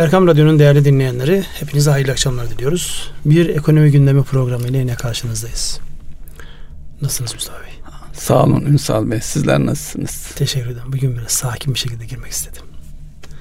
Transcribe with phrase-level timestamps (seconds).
[0.00, 3.10] Erkam Radyo'nun değerli dinleyenleri hepinize hayırlı akşamlar diliyoruz.
[3.24, 5.80] Bir ekonomi gündemi programı ile yine karşınızdayız.
[7.02, 7.70] Nasılsınız Mustafa Bey?
[8.12, 9.20] Sağ olun Ünsal Bey.
[9.20, 10.26] Sizler nasılsınız?
[10.36, 10.86] Teşekkür ederim.
[10.92, 12.62] Bugün biraz sakin bir şekilde girmek istedim.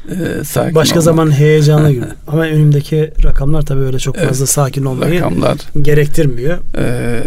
[0.10, 1.04] Ee, sakin Başka olmak.
[1.04, 2.06] zaman heyecanlı gün.
[2.28, 6.58] Ama önümdeki rakamlar tabii öyle çok fazla Evet, sakin olmayı Rakamlar gerektirmiyor.
[6.78, 7.24] e,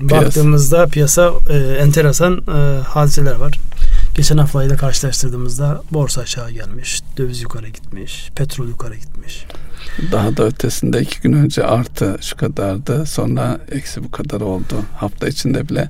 [0.00, 3.58] Baktığımızda piyasa e, enteresan e, hadiseler var.
[4.14, 9.46] Geçen haftayla karşılaştırdığımızda borsa aşağı gelmiş, döviz yukarı gitmiş, petrol yukarı gitmiş.
[10.12, 13.06] daha da ötesinde iki gün önce artı şu kadardı.
[13.06, 14.74] Sonra eksi bu kadar oldu.
[14.96, 15.88] Hafta içinde bile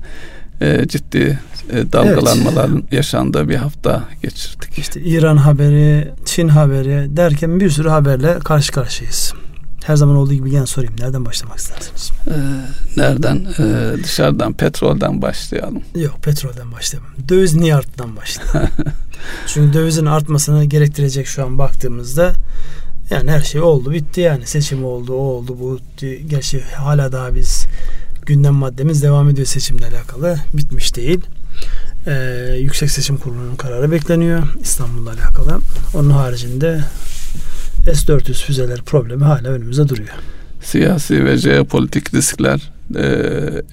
[0.61, 1.39] e, ciddi
[1.71, 4.77] e, dalgalanmaların yaşandığı bir hafta geçirdik.
[4.77, 9.33] İşte İran haberi, Çin haberi derken bir sürü haberle karşı karşıyayız.
[9.83, 10.95] Her zaman olduğu gibi yine sorayım.
[10.99, 12.11] Nereden başlamak istersiniz?
[12.27, 12.35] E,
[12.97, 13.47] nereden?
[13.59, 15.81] E, dışarıdan petrolden başlayalım.
[15.95, 17.09] Yok petrolden başlayalım.
[17.29, 18.69] Döviz niye arttıdan başlayalım?
[19.47, 22.33] Çünkü dövizin artmasını gerektirecek şu an baktığımızda
[23.09, 25.79] yani her şey oldu bitti yani seçim oldu o oldu bu
[26.27, 27.65] gerçi hala daha biz
[28.25, 31.21] gündem maddemiz devam ediyor seçimle alakalı bitmiş değil.
[32.07, 35.59] Ee, Yüksek Seçim Kurulu'nun kararı bekleniyor İstanbul'la alakalı.
[35.93, 36.81] Onun haricinde
[37.85, 40.09] S-400 füzeler problemi hala önümüzde duruyor.
[40.61, 43.05] Siyasi ve jeopolitik riskler e,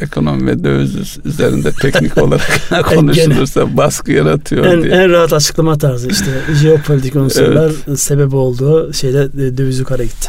[0.01, 2.63] ekonomi ve döviz üzerinde teknik olarak
[2.95, 4.93] konuşulursa baskı yaratıyor En, diye.
[4.93, 6.31] en rahat açıklama tarzı işte
[6.63, 10.29] jeopolitik unsurlar sebep olduğu şeyde e, döviz yukarı gitti.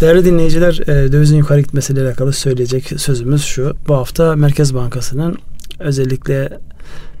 [0.00, 3.76] Değerli dinleyiciler e, dövizin yukarı gitmesiyle alakalı söyleyecek sözümüz şu.
[3.88, 5.38] Bu hafta Merkez Bankası'nın
[5.78, 6.58] özellikle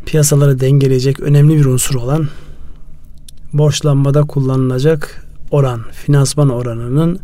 [0.06, 2.28] piyasaları dengeleyecek önemli bir unsur olan
[3.52, 5.21] borçlanmada kullanılacak
[5.52, 7.20] oran, finansman oranının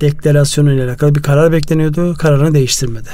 [0.00, 2.14] deklarasyonu ile alakalı bir karar bekleniyordu.
[2.14, 3.08] Kararını değiştirmedi.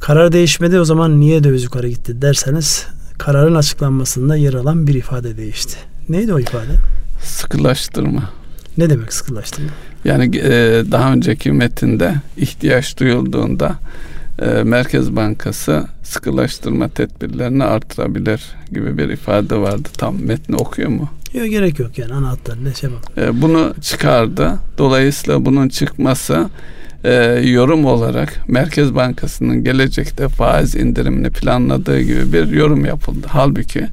[0.00, 2.86] Karar değişmedi o zaman niye döviz yukarı gitti derseniz
[3.18, 5.76] kararın açıklanmasında yer alan bir ifade değişti.
[6.08, 6.72] Neydi o ifade?
[7.22, 8.30] Sıkılaştırma.
[8.78, 9.70] Ne demek sıkılaştırma?
[10.04, 10.50] Yani e,
[10.90, 13.74] daha önceki metinde ihtiyaç duyulduğunda
[14.38, 18.42] e, Merkez Bankası sıkılaştırma tedbirlerini artırabilir
[18.72, 19.88] gibi bir ifade vardı.
[19.98, 21.08] Tam metni okuyor mu?
[21.34, 23.28] Yok gerek yok yani ana hatlarıyla şey yapalım.
[23.28, 24.58] E, bunu çıkardı.
[24.78, 26.48] Dolayısıyla bunun çıkması
[27.04, 27.12] e,
[27.44, 33.26] yorum olarak Merkez Bankası'nın gelecekte faiz indirimini planladığı gibi bir yorum yapıldı.
[33.30, 33.86] Halbuki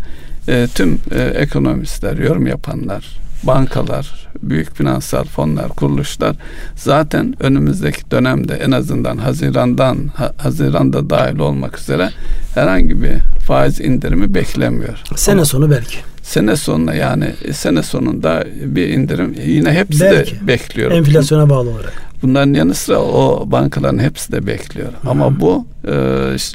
[0.48, 3.06] e, tüm e, ekonomistler, yorum yapanlar,
[3.44, 6.36] bankalar, büyük finansal fonlar, kuruluşlar
[6.76, 12.10] zaten önümüzdeki dönemde en azından Haziran'dan ha, Haziran'da dahil olmak üzere
[12.56, 13.14] herhangi bir
[13.46, 15.00] faiz indirimi beklemiyor.
[15.16, 15.96] Sene Ama sonu belki.
[16.22, 20.36] sene sonuna yani sene sonunda bir indirim yine hepsi Belki.
[20.42, 20.92] de bekliyor.
[20.92, 21.94] Enflasyona bağlı olarak.
[22.24, 24.90] Bunların yanı sıra o bankaların hepsi de bekliyor.
[25.08, 25.92] Ama bu e,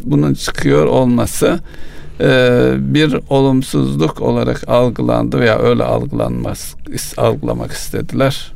[0.02, 1.60] bunun çıkıyor olması
[2.20, 6.74] e, bir olumsuzluk olarak algılandı veya öyle algılanmaz
[7.16, 8.52] algılamak istediler.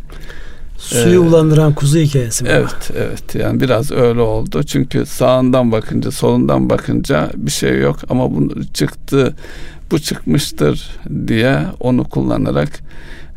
[0.81, 2.51] Suyu Ee, ulandıran kuzu hikayesi mi?
[2.53, 3.35] Evet, evet.
[3.35, 4.63] Yani biraz öyle oldu.
[4.63, 9.35] Çünkü sağından bakınca, solundan bakınca bir şey yok ama bunu çıktı,
[9.91, 10.91] bu çıkmıştır
[11.27, 12.81] diye onu kullanarak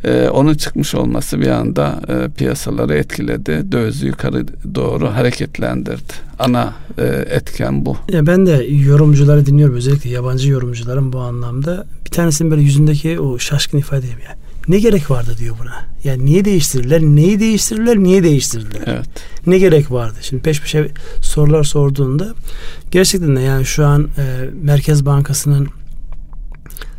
[0.04, 3.72] e, onun çıkmış olması bir anda e, piyasaları etkiledi.
[3.72, 4.46] Dövizi yukarı
[4.76, 6.14] doğru hareketlendirdi.
[6.40, 7.98] Ana e, etken bu.
[8.12, 11.86] Ya ben de yorumcuları dinliyorum özellikle yabancı yorumcuların bu anlamda.
[12.06, 14.43] Bir tanesinin böyle yüzündeki o şaşkın ifade ya.
[14.68, 15.86] Ne gerek vardı diyor buna.
[16.04, 17.02] Yani niye değiştirirler?
[17.02, 17.98] Neyi değiştirirler?
[17.98, 18.82] Niye değiştirirler?
[18.86, 19.06] Evet.
[19.48, 20.18] Ne gerek vardı?
[20.22, 20.92] Şimdi peş peşe
[21.22, 22.34] sorular sorduğunda
[22.92, 25.68] gerçekten de yani şu an e, Merkez Bankası'nın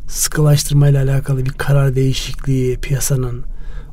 [0.09, 3.43] sıkılaştırmayla alakalı bir karar değişikliği piyasanın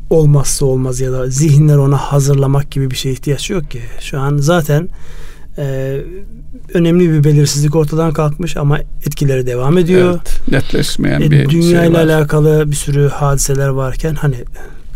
[0.09, 3.81] olmazsa olmaz ya da zihinler ona hazırlamak gibi bir şeye ihtiyaç yok ki.
[3.99, 4.89] Şu an zaten
[5.57, 5.97] e,
[6.73, 10.09] önemli bir belirsizlik ortadan kalkmış ama etkileri devam ediyor.
[10.11, 10.41] Evet.
[10.51, 12.03] Netleşmeyen E, bir dünya şey ile var.
[12.03, 14.35] alakalı bir sürü hadiseler varken hani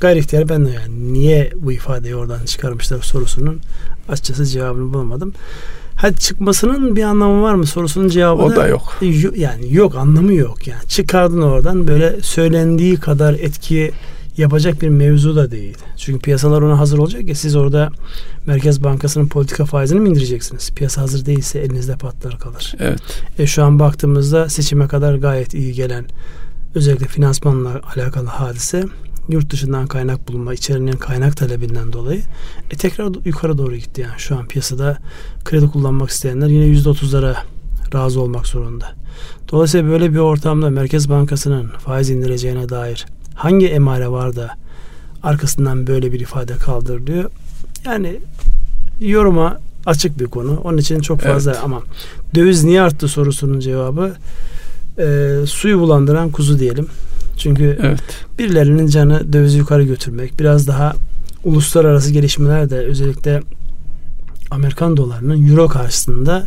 [0.01, 3.59] gayri ihtiyar ben de yani niye bu ifadeyi oradan çıkarmışlar sorusunun
[4.09, 5.33] açıkçası cevabını bulamadım.
[5.95, 8.97] Hadi çıkmasının bir anlamı var mı sorusunun cevabı O da yok.
[9.01, 13.91] Yo- yani yok anlamı yok yani çıkardın oradan böyle söylendiği kadar etki
[14.37, 15.77] yapacak bir mevzu da değil.
[15.97, 17.89] Çünkü piyasalar ona hazır olacak ya siz orada
[18.45, 20.71] Merkez Bankası'nın politika faizini mi indireceksiniz?
[20.71, 22.75] Piyasa hazır değilse elinizde patlar kalır.
[22.79, 23.01] Evet.
[23.39, 26.05] E şu an baktığımızda seçime kadar gayet iyi gelen
[26.75, 28.83] özellikle finansmanla alakalı hadise
[29.29, 32.21] yurt dışından kaynak bulma, içerinin kaynak talebinden dolayı
[32.71, 34.13] e tekrar yukarı doğru gitti yani.
[34.17, 34.97] Şu an piyasada
[35.45, 37.35] kredi kullanmak isteyenler yine %30'lara
[37.93, 38.95] razı olmak zorunda.
[39.51, 44.49] Dolayısıyla böyle bir ortamda Merkez Bankası'nın faiz indireceğine dair hangi emare var da
[45.23, 47.31] arkasından böyle bir ifade kaldırılıyor?
[47.85, 48.19] Yani
[48.99, 50.61] yoruma açık bir konu.
[50.63, 51.61] Onun için çok fazla Evet.
[51.63, 51.81] ama
[52.35, 54.13] döviz niye arttı sorusunun cevabı
[54.99, 56.87] e, suyu bulandıran kuzu diyelim.
[57.37, 58.01] Çünkü evet.
[58.39, 60.93] birilerinin canı dövizi yukarı götürmek, biraz daha
[61.43, 63.41] uluslararası gelişmeler de özellikle
[64.51, 66.43] Amerikan dolarının euro karşısında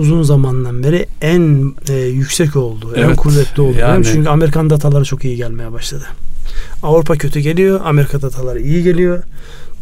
[0.00, 3.10] uzun zamandan beri en e, yüksek olduğu, evet.
[3.10, 3.78] en kuvvetli olduğu.
[3.78, 4.04] Yani.
[4.04, 6.04] Çünkü Amerikan dataları çok iyi gelmeye başladı.
[6.82, 9.22] Avrupa kötü geliyor, Amerika dataları iyi geliyor.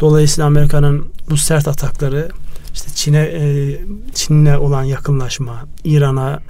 [0.00, 2.28] Dolayısıyla Amerika'nın bu sert atakları
[2.74, 3.80] işte Çin'e e,
[4.14, 6.40] Çin'le olan yakınlaşma, İran'a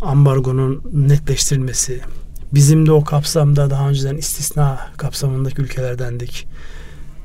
[0.00, 2.00] ambargonun netleştirilmesi,
[2.54, 6.46] bizim de o kapsamda daha önceden istisna kapsamındaki ülkelerdendik.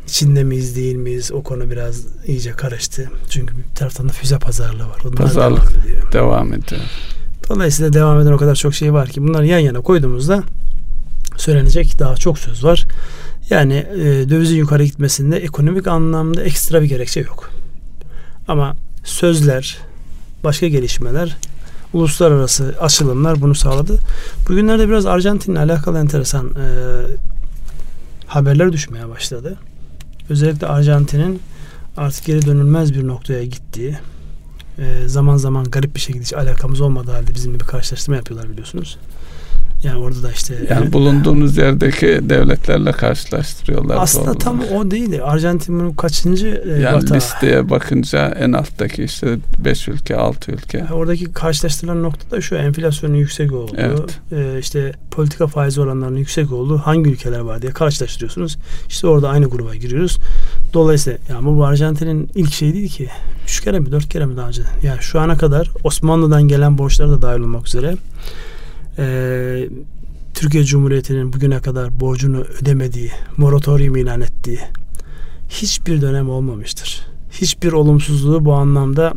[0.07, 3.09] İçinde miyiz değil miyiz o konu biraz iyice karıştı.
[3.29, 4.99] Çünkü bir taraftan da füze pazarlığı var.
[5.05, 6.11] Onlar Pazarlık devam ediyor.
[6.11, 6.81] devam ediyor.
[7.49, 10.43] Dolayısıyla devam eden o kadar çok şey var ki bunları yan yana koyduğumuzda
[11.37, 12.85] söylenecek daha çok söz var.
[13.49, 17.49] Yani e, dövizin yukarı gitmesinde ekonomik anlamda ekstra bir gerekçe yok.
[18.47, 19.77] Ama sözler,
[20.43, 21.37] başka gelişmeler,
[21.93, 23.99] uluslararası açılımlar bunu sağladı.
[24.49, 26.65] Bugünlerde biraz Arjantin'le alakalı enteresan e,
[28.27, 29.57] haberler düşmeye başladı.
[30.29, 31.41] Özellikle Arjantin'in
[31.97, 33.97] artık geri dönülmez bir noktaya gittiği,
[34.77, 38.97] e, zaman zaman garip bir şekilde hiç alakamız olmadığı halde bizimle bir karşılaştırma yapıyorlar biliyorsunuz.
[39.85, 43.97] Yani orada da işte yani bulunduğunuz yerdeki devletlerle karşılaştırıyorlar.
[43.99, 45.23] Aslında tam o değil.
[45.23, 47.15] Arjantin bunu kaçıncı e, yani vata?
[47.15, 50.77] listeye bakınca en alttaki işte 5 ülke, 6 ülke.
[50.77, 54.19] Yani oradaki karşılaştırılan nokta da şu enflasyonun yüksek olduğu, evet.
[54.31, 58.57] e, işte politika faiz oranlarının yüksek olduğu hangi ülkeler var diye karşılaştırıyorsunuz.
[58.89, 60.17] İşte orada aynı gruba giriyoruz.
[60.73, 63.09] Dolayısıyla yani bu Arjantin'in ilk şey değil ki.
[63.45, 64.61] Üç kere mi dört kere mi daha önce?
[64.83, 67.95] Yani şu ana kadar Osmanlı'dan gelen borçlar da dahil olmak üzere
[68.97, 69.69] e,
[70.33, 74.59] Türkiye Cumhuriyeti'nin bugüne kadar borcunu ödemediği, moratorium ilan ettiği
[75.49, 77.01] hiçbir dönem olmamıştır.
[77.31, 79.13] Hiçbir olumsuzluğu bu anlamda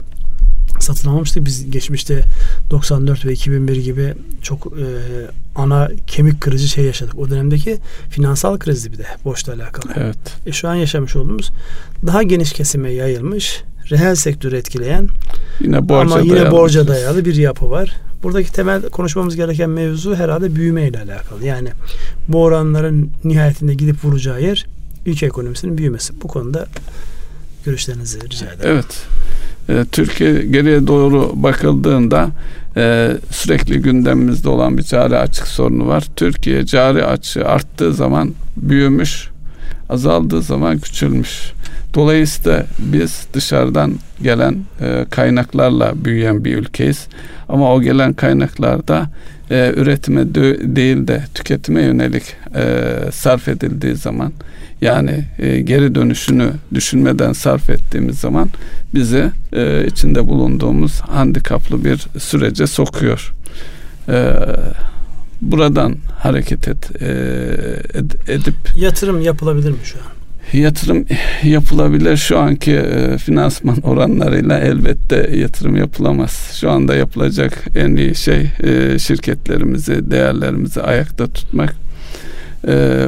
[0.81, 1.45] satın almamıştık.
[1.45, 2.25] Biz geçmişte
[2.71, 4.87] 94 ve 2001 gibi çok e,
[5.55, 7.19] ana kemik kırıcı şey yaşadık.
[7.19, 7.79] O dönemdeki
[8.11, 9.93] finansal krizdi bir de borçla alakalı.
[9.97, 10.19] Evet.
[10.47, 11.51] E, şu an yaşamış olduğumuz
[12.07, 15.08] daha geniş kesime yayılmış, reel sektörü etkileyen
[15.61, 17.96] yine borca ama yine borca dayalı bir yapı var.
[18.23, 21.44] Buradaki temel konuşmamız gereken mevzu herhalde büyüme ile alakalı.
[21.46, 21.69] Yani
[22.29, 24.67] bu oranların nihayetinde gidip vuracağı yer
[25.06, 26.12] ülke ekonomisinin büyümesi.
[26.23, 26.67] Bu konuda
[27.64, 28.61] görüşlerinizi rica ederim.
[28.64, 29.06] Evet.
[29.69, 32.31] Ee, Türkiye geriye doğru bakıldığında
[32.76, 36.05] e, sürekli gündemimizde olan bir cari açık sorunu var.
[36.17, 39.29] Türkiye cari açığı arttığı zaman büyümüş,
[39.88, 41.52] azaldığı zaman küçülmüş.
[41.94, 47.06] Dolayısıyla biz dışarıdan gelen e, kaynaklarla büyüyen bir ülkeyiz.
[47.49, 49.11] Ama o gelen kaynaklarda
[49.50, 52.23] e, üretime de, değil de tüketime yönelik
[52.56, 54.32] e, sarf edildiği zaman
[54.81, 58.49] yani e, geri dönüşünü düşünmeden sarf ettiğimiz zaman
[58.94, 63.32] bizi e, içinde bulunduğumuz handikaplı bir sürece sokuyor.
[64.08, 64.32] E,
[65.41, 67.06] buradan hareket et, e,
[67.94, 70.18] ed, edip yatırım yapılabilir mi şu an?
[70.53, 71.06] Yatırım
[71.43, 76.50] yapılabilir şu anki e, finansman oranlarıyla elbette yatırım yapılamaz.
[76.61, 81.88] Şu anda yapılacak en iyi şey e, şirketlerimizi, değerlerimizi ayakta tutmak
[82.66, 83.06] e,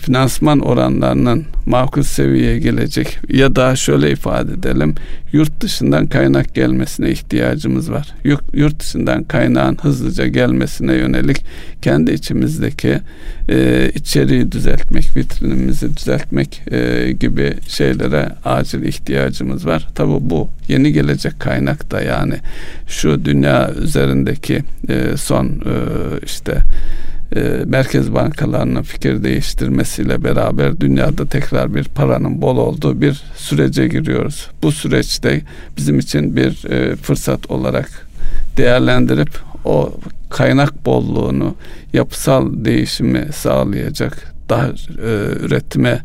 [0.00, 4.94] finansman oranlarının makul seviyeye gelecek ya da şöyle ifade edelim
[5.32, 8.14] yurt dışından kaynak gelmesine ihtiyacımız var.
[8.54, 11.44] Yurt, dışından kaynağın hızlıca gelmesine yönelik
[11.82, 12.98] kendi içimizdeki
[13.48, 19.88] e, içeriği düzeltmek, vitrinimizi düzeltmek e, gibi şeylere acil ihtiyacımız var.
[19.94, 22.34] Tabi bu yeni gelecek kaynak da yani
[22.88, 25.74] şu dünya üzerindeki e, son e,
[26.24, 26.58] işte
[27.36, 34.50] e, merkez bankalarının fikir değiştirmesiyle beraber dünyada tekrar bir paranın bol olduğu bir sürece giriyoruz.
[34.62, 35.42] Bu süreçte
[35.76, 38.08] bizim için bir e, fırsat olarak
[38.56, 39.30] değerlendirip
[39.64, 39.92] o
[40.30, 41.54] kaynak bolluğunu
[41.92, 44.72] yapısal değişimi sağlayacak daha e,
[45.40, 46.00] üretime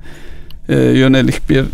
[0.70, 1.66] e, yönelik bir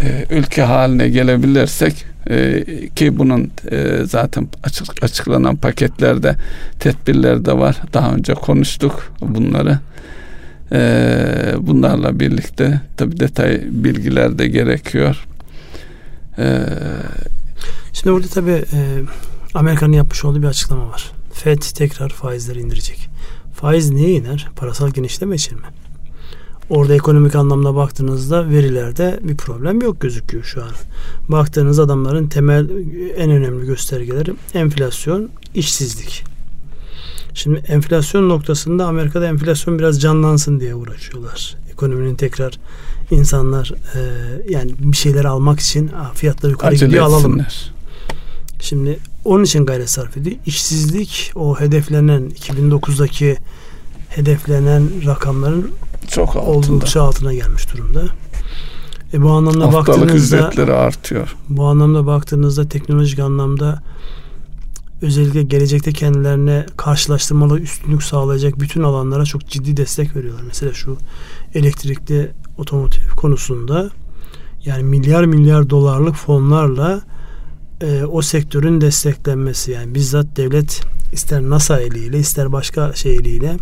[0.00, 2.64] e, ülke haline gelebilirsek e,
[2.96, 6.36] ki bunun e, zaten açık, açıklanan paketlerde
[6.78, 7.76] tedbirler de var.
[7.94, 9.78] Daha önce konuştuk bunları.
[10.72, 15.24] E, bunlarla birlikte tabi detay bilgiler de gerekiyor.
[16.38, 16.66] E,
[17.92, 19.02] Şimdi burada tabi e,
[19.54, 21.10] Amerika'nın yapmış olduğu bir açıklama var.
[21.32, 23.08] FED tekrar faizleri indirecek.
[23.54, 24.48] Faiz niye iner?
[24.56, 25.66] Parasal genişleme için mi?
[26.70, 30.70] Orada ekonomik anlamda baktığınızda verilerde bir problem yok gözüküyor şu an.
[31.28, 32.70] Baktığınız adamların temel
[33.16, 36.24] en önemli göstergeleri enflasyon, işsizlik.
[37.34, 41.56] Şimdi enflasyon noktasında Amerika'da enflasyon biraz canlansın diye uğraşıyorlar.
[41.72, 42.58] Ekonominin tekrar
[43.10, 44.00] insanlar e,
[44.48, 47.20] yani bir şeyler almak için fiyatları yukarı Acele gidiyor etsinler.
[47.20, 47.46] alalım.
[48.60, 50.36] Şimdi onun için gayret sarf ediyor.
[50.46, 53.36] İşsizlik o hedeflenen 2009'daki
[54.08, 55.70] hedeflenen rakamların
[56.10, 56.50] çok altında.
[56.50, 58.02] oldukça altına gelmiş durumda.
[59.14, 61.36] E bu anlamda Haftalık baktığınızda ücretleri artıyor.
[61.48, 63.82] bu anlamda baktığınızda teknolojik anlamda
[65.02, 70.42] özellikle gelecekte kendilerine karşılaştırmalı üstünlük sağlayacak bütün alanlara çok ciddi destek veriyorlar.
[70.46, 70.96] Mesela şu
[71.54, 73.90] elektrikli otomotiv konusunda
[74.64, 77.00] yani milyar milyar dolarlık fonlarla
[77.80, 80.80] e, o sektörün desteklenmesi yani bizzat devlet
[81.12, 83.56] ister NASA eliyle ister başka şey eliyle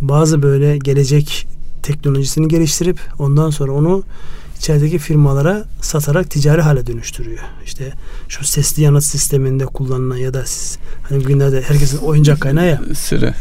[0.00, 1.46] bazı böyle gelecek
[1.82, 4.02] teknolojisini geliştirip ondan sonra onu
[4.58, 7.38] içerideki firmalara satarak ticari hale dönüştürüyor.
[7.64, 7.92] İşte
[8.28, 12.80] şu sesli yanıt sisteminde kullanılan ya da siz hani bugünlerde herkesin oyuncak kaynağı ya.
[12.94, 13.34] Siri.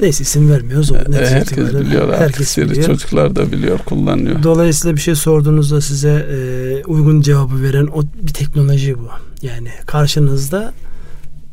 [0.00, 0.92] Neyse isim vermiyoruz.
[0.92, 2.70] O E, herkes biliyor artık herkes Siri.
[2.70, 2.86] biliyor.
[2.86, 4.42] Çocuklar da biliyor, kullanıyor.
[4.42, 9.08] Dolayısıyla bir şey sorduğunuzda size e, uygun cevabı veren o bir teknoloji bu.
[9.42, 10.72] Yani karşınızda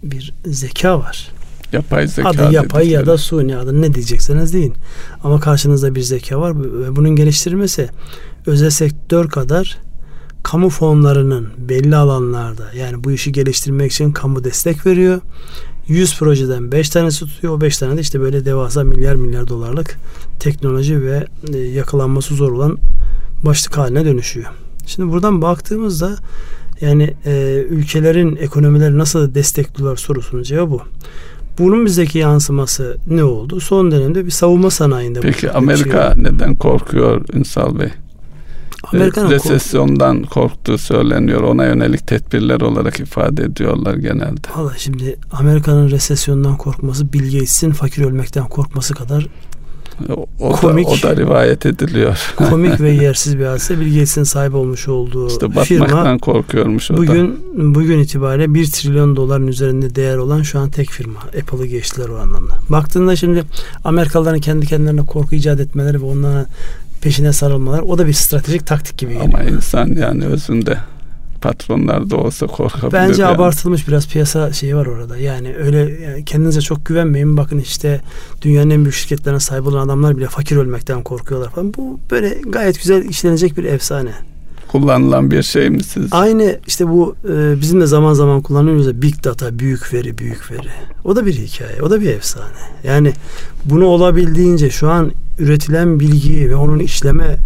[0.04, 1.32] bir zeka var.
[1.74, 4.74] Yapay zeka Adı yapay ya da suni adı ne diyecekseniz deyin.
[5.24, 7.89] Ama karşınızda bir zeka var ve bunun geliştirilmesi
[8.46, 9.77] özel sektör kadar
[10.44, 15.22] kamu fonlarının belli alanlarda yani bu işi geliştirmek için kamu destek veriyor.
[15.88, 17.53] 100 projeden 5 tanesi tutuyor.
[17.53, 20.00] O 5 tane de işte böyle devasa milyar milyar dolarlık
[20.39, 22.77] teknoloji ve e, yakalanması zor olan
[23.46, 24.48] başlık haline dönüşüyor.
[24.86, 26.15] Şimdi buradan baktığımızda
[26.82, 30.82] yani e, ülkelerin ekonomileri nasıl destekliyorlar sorusunun cevabı bu.
[31.60, 33.60] Bunun bizdeki yansıması ne oldu?
[33.60, 35.20] Son dönemde bir savunma sanayinde.
[35.20, 36.34] Peki Amerika yükseliyor.
[36.34, 37.90] neden korkuyor Ünsal Bey?
[38.94, 41.42] Amerika'nın E, kork- resesyondan korktuğu söyleniyor.
[41.42, 44.42] Ona yönelik tedbirler olarak ifade ediyorlar genelde.
[44.58, 49.28] Valla şimdi Amerika'nın resesyondan korkması Bill Gates'in fakir ölmekten korkması kadar
[50.40, 50.88] O, Komik.
[50.88, 52.34] da o da rivayet ediliyor.
[52.36, 53.80] komik ve yersiz bir hadise.
[53.80, 56.98] Bill Gates'in sahip olmuş olduğu İşte firma korkuyormuş o da.
[56.98, 57.40] bugün
[57.76, 61.20] bugün itibariyle 1 trilyon doların üzerinde değer olan şu an tek firma.
[61.20, 62.54] Apple'ı geçtiler o anlamda.
[62.70, 63.44] Baktığında şimdi
[63.84, 66.46] Amerikalıların kendi kendilerine korku icat etmeleri ve onlara
[67.02, 69.34] peşine sarılmalar o da bir stratejik taktik gibi geliyor.
[69.34, 70.78] Ama insan yani özünde
[71.44, 72.92] patronlar da olsa korkabilir.
[72.92, 73.36] Bence yani.
[73.36, 75.18] abartılmış biraz piyasa şeyi var orada.
[75.18, 77.38] Yani öyle yani kendinize çok güvenmeyin.
[77.38, 78.02] Bakın işte
[78.42, 81.74] dünyanın en büyük şirketlerine sahip olan adamlar bile fakir ölmekten korkuyorlar falan.
[81.74, 84.12] Bu böyle gayet güzel işlenecek bir efsane.
[84.68, 86.08] Kullanılan bir şey mi siz?
[86.12, 90.52] Aynı işte bu e, bizim de zaman zaman kullanıyoruz ya big data, büyük veri, büyük
[90.52, 90.68] veri.
[91.06, 92.58] O da bir hikaye, o da bir efsane.
[92.84, 93.14] Yani
[93.66, 97.38] bunu olabildiğince şu an üretilen bilgiyi ve onun işleme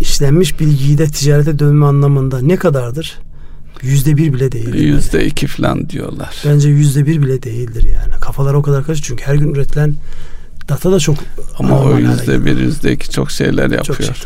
[0.00, 3.18] işlenmiş bilgiyi de ticarete dönme anlamında ne kadardır?
[3.82, 4.74] Yüzde bir bile değildir.
[4.74, 6.42] Yüzde iki falan diyorlar.
[6.46, 8.20] Bence yüzde bir bile değildir yani.
[8.20, 9.94] Kafalar o kadar karışık çünkü her gün üretilen
[10.68, 11.16] data da çok
[11.58, 13.98] Ama o yüzde bir, yüzde iki çok şeyler yapıyor.
[13.98, 14.16] Çok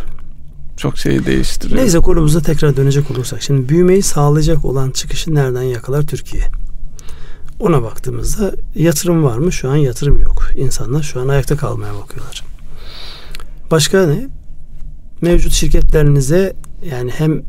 [0.76, 1.12] Çok, şey.
[1.12, 1.80] şeyi değiştiriyor.
[1.80, 3.42] Neyse konumuza tekrar dönecek olursak.
[3.42, 6.42] Şimdi büyümeyi sağlayacak olan çıkışı nereden yakalar Türkiye?
[7.60, 9.52] Ona baktığımızda yatırım var mı?
[9.52, 10.42] Şu an yatırım yok.
[10.56, 12.44] İnsanlar şu an ayakta kalmaya bakıyorlar.
[13.70, 14.28] Başka ne?
[15.22, 16.52] Mevcut şirketlerinize
[16.90, 17.42] yani hem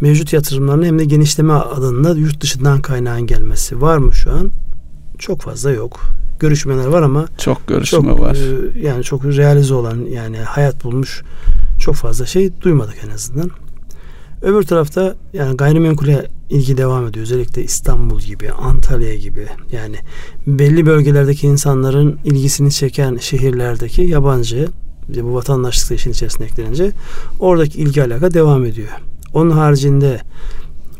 [0.00, 4.50] mevcut yatırımlarını hem de genişleme adında yurt dışından kaynağın gelmesi var mı şu an?
[5.18, 6.00] Çok fazla yok.
[6.40, 8.36] Görüşmeler var ama Çok görüşme çok var.
[8.74, 11.22] e, yani çok realize olan yani hayat bulmuş
[11.78, 13.50] çok fazla şey duymadık en azından.
[14.42, 17.22] Öbür tarafta yani gayrimenkule ilgi devam ediyor.
[17.22, 19.96] Özellikle İstanbul gibi, Antalya gibi yani
[20.46, 24.68] belli bölgelerdeki insanların ilgisini çeken şehirlerdeki yabancı
[25.14, 26.92] bir bu vatandaşlık da işin içerisine eklenince
[27.38, 28.88] oradaki ilgi alaka devam ediyor.
[29.34, 30.20] Onun haricinde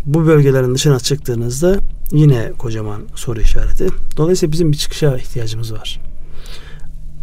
[0.05, 1.81] bu bölgelerin dışına çıktığınızda
[2.12, 3.87] yine kocaman soru işareti.
[4.17, 6.00] Dolayısıyla bizim bir çıkışa ihtiyacımız var.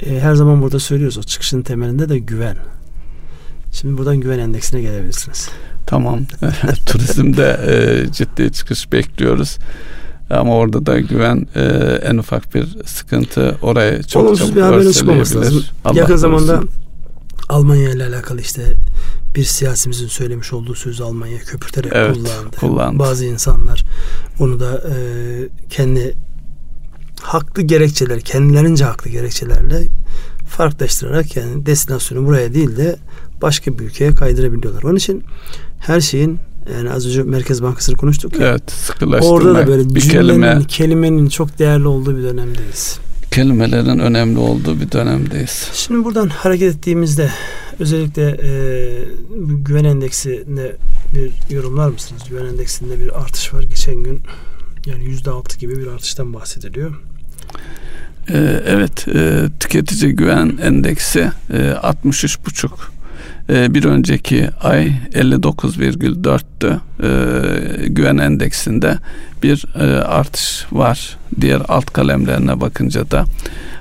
[0.06, 2.58] E, her zaman burada söylüyoruz o çıkışın temelinde de güven.
[3.72, 5.50] Şimdi buradan güven endeksine gelebilirsiniz.
[5.88, 6.20] Tamam.
[6.86, 9.58] Turizmde e, ciddi çıkış bekliyoruz.
[10.30, 11.62] Ama orada da güven e,
[12.04, 15.64] en ufak bir sıkıntı oraya çok Olumsuz çabuk bir haberin çıkmaması lazım.
[15.86, 16.62] Allah Yakın zamanda.
[17.50, 18.74] Almanya ile alakalı işte
[19.36, 22.56] bir siyasimizin söylemiş olduğu sözü Almanya köpürterek Evet, kullandı.
[22.60, 23.00] kullandı.
[23.00, 23.84] Bazı insanlar
[24.40, 24.96] onu da e,
[25.70, 26.16] kendi
[27.22, 29.88] haklı gerekçeler, kendilerince haklı gerekçelerle
[30.48, 32.96] farklılaştırarak yani destinasyonu buraya değil de
[33.42, 34.84] başka bir ülkeye kaydırabiliyorlar.
[34.84, 35.24] Onun için
[35.80, 36.40] her şeyin
[36.74, 38.48] yani az önce Merkez Bankası'nı konuştuk ya.
[38.48, 39.34] Evet, sıkılaştırmak.
[39.34, 43.00] Orada da böyle bir cümlenin, kelime, kelimenin çok değerli olduğu bir dönemdeyiz.
[43.32, 45.70] kelimelerin önemli olduğu bir dönemdeyiz.
[45.74, 47.32] Şimdi buradan hareket ettiğimizde
[47.80, 48.52] özellikle e,
[49.40, 50.76] güven endeksinde
[51.16, 52.22] bir yorumlar mısınız?
[52.30, 53.64] Güven endeksinde bir artış var.
[53.64, 54.22] Geçen gün
[54.86, 56.96] yani yüzde altı gibi bir artıştan bahsediliyor.
[58.30, 62.70] Ee, evet, e, tüketici güven endeksi e, 63,5 e,
[63.50, 66.80] bir önceki ay 59,4'tü.
[67.04, 68.98] E, güven endeksinde
[69.44, 71.18] bir e, artış var.
[71.42, 73.26] Diğer alt kalemlerine bakınca da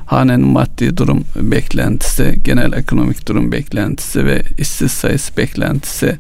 [0.07, 6.19] hanenin maddi durum beklentisi, genel ekonomik durum beklentisi ve işsiz sayısı beklentisi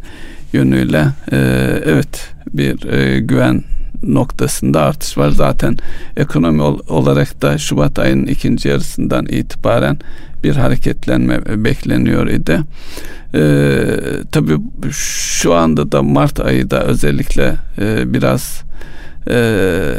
[0.52, 1.36] yönüyle e,
[1.84, 2.76] evet bir
[3.18, 3.64] güven
[4.02, 5.30] noktasında artış var.
[5.30, 5.76] Zaten
[6.16, 9.98] ekonomi olarak da Şubat ayının ikinci yarısından itibaren
[10.44, 12.60] bir hareketlenme bekleniyor idi.
[13.34, 13.86] Ee,
[14.32, 14.58] tabii
[14.92, 18.62] şu anda da Mart ayı da özellikle e, biraz
[19.30, 19.34] e,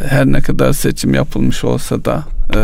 [0.07, 2.23] her ne kadar seçim yapılmış olsa da
[2.55, 2.59] e,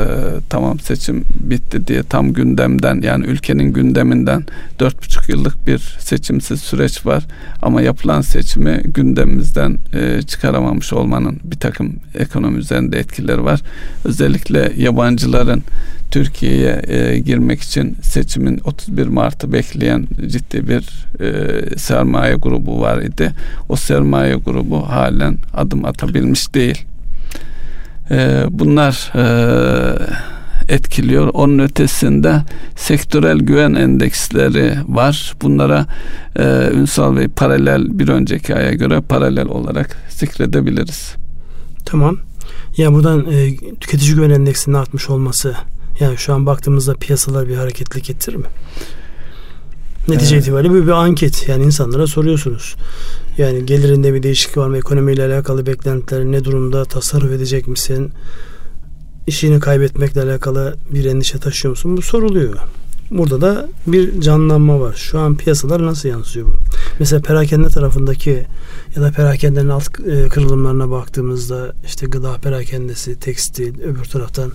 [0.50, 4.46] tamam seçim bitti diye tam gündemden yani ülkenin gündeminden
[4.80, 7.24] dört buçuk yıllık bir seçimsiz süreç var
[7.62, 13.62] ama yapılan seçimi gündemimizden e, çıkaramamış olmanın bir takım ekonomi üzerinde etkileri var.
[14.06, 15.64] Özellikle yabancıların
[16.12, 23.32] Türkiye'ye e, girmek için seçimin 31 Mart'ı bekleyen ciddi bir e, sermaye grubu var idi.
[23.70, 26.86] O sermaye grubu halen adım atabilmiş değil.
[28.12, 29.26] E, bunlar e,
[30.70, 31.30] etkiliyor.
[31.34, 32.42] Onun ötesinde
[32.76, 35.34] sektörel güven endeksleri var.
[35.42, 35.86] Bunlara
[36.36, 41.16] e, Ünsal Bey paralel bir önceki aya göre paralel olarak zikredebiliriz.
[41.86, 42.18] Tamam.
[42.78, 45.56] Ya buradan e, tüketici güven endeksinin artmış olması
[46.00, 48.46] yani şu an baktığımızda piyasalar bir hareketlilik getirir mi?
[50.08, 50.44] Netice evet.
[50.44, 51.48] itibariyle bu bir anket.
[51.50, 52.76] Yani insanlara soruyorsunuz.
[53.38, 54.78] Yani gelirinde bir değişiklik var mı?
[54.78, 56.86] Ekonomiyle alakalı beklentiler ne durumda?
[56.86, 58.12] Tasarruf edecek misin?
[59.28, 61.98] İşini kaybetmekle alakalı bir endişe taşıyor musun?
[61.98, 62.58] Bu soruluyor.
[63.14, 64.94] Burada da bir canlanma var.
[64.94, 66.52] Şu an piyasalar nasıl yansıyor bu?
[67.00, 68.46] Mesela perakende tarafındaki
[68.96, 74.52] ya da perakendenin alt e, kırılımlarına baktığımızda işte gıda perakendesi, tekstil, öbür taraftan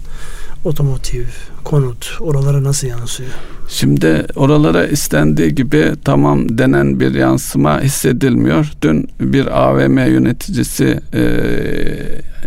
[0.65, 1.25] otomotiv,
[1.65, 3.31] konut oralara nasıl yansıyor?
[3.69, 8.73] Şimdi oralara istendiği gibi tamam denen bir yansıma hissedilmiyor.
[8.83, 11.23] Dün bir AVM yöneticisi e,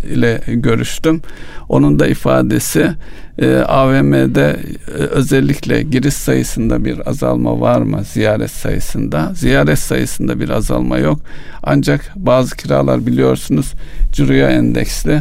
[0.04, 1.22] ile görüştüm.
[1.68, 2.90] Onun da ifadesi
[3.38, 4.56] e, AVM'de
[4.88, 9.32] e, özellikle giriş sayısında bir azalma var mı ziyaret sayısında?
[9.34, 11.20] Ziyaret sayısında bir azalma yok.
[11.62, 13.72] Ancak bazı kiralar biliyorsunuz
[14.12, 15.20] ciroya endeksli.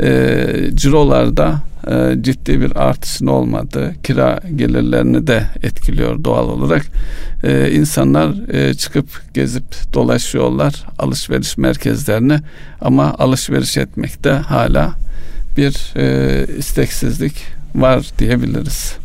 [0.00, 1.67] E, cirolarda
[2.20, 6.86] ciddi bir artışın olmadığı kira gelirlerini de etkiliyor doğal olarak.
[7.44, 9.64] E, insanlar e, çıkıp gezip
[9.94, 12.40] dolaşıyorlar alışveriş merkezlerini
[12.80, 14.94] ama alışveriş etmekte hala
[15.56, 17.34] bir e, isteksizlik
[17.74, 18.96] var diyebiliriz.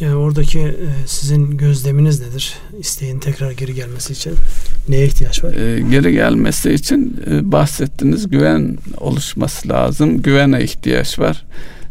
[0.00, 0.74] Yani oradaki e,
[1.06, 2.54] sizin gözleminiz nedir?
[2.78, 4.32] İsteğin tekrar geri gelmesi için
[4.88, 5.52] neye ihtiyaç var?
[5.52, 10.22] E, geri gelmesi için e, bahsettiğiniz güven oluşması lazım.
[10.22, 11.44] Güvene ihtiyaç var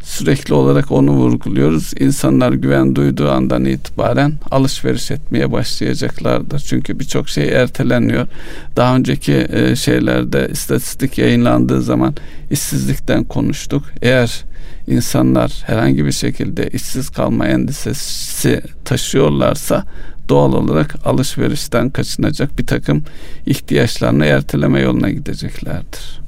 [0.10, 1.94] sürekli olarak onu vurguluyoruz.
[2.00, 6.60] İnsanlar güven duyduğu andan itibaren alışveriş etmeye başlayacaklardır.
[6.60, 8.28] Çünkü birçok şey erteleniyor.
[8.76, 12.16] Daha önceki e, şeylerde istatistik yayınlandığı zaman
[12.52, 13.84] işsizlikten konuştuk.
[14.02, 14.44] Eğer
[14.88, 19.86] insanlar herhangi bir şekilde işsiz kalma endişesi taşıyorlarsa
[20.30, 23.04] doğal olarak alışverişten kaçınacak bir takım
[23.46, 26.20] ihtiyaçlarını erteleme yoluna gideceklerdir.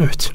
[0.00, 0.32] Evet.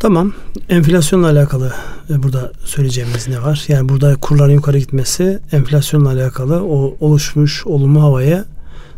[0.00, 0.32] Tamam.
[0.68, 1.72] Enflasyonla alakalı
[2.10, 3.64] e, burada söyleyeceğimiz ne var?
[3.68, 8.44] Yani burada kurların yukarı gitmesi enflasyonla alakalı o oluşmuş olumlu havaya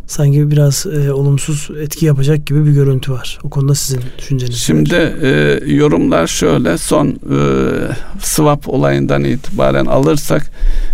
[0.07, 3.39] sanki biraz e, olumsuz etki yapacak gibi bir görüntü var.
[3.43, 7.39] O konuda sizin düşünceniz Şimdi e, yorumlar şöyle son e,
[8.21, 10.51] swap olayından itibaren alırsak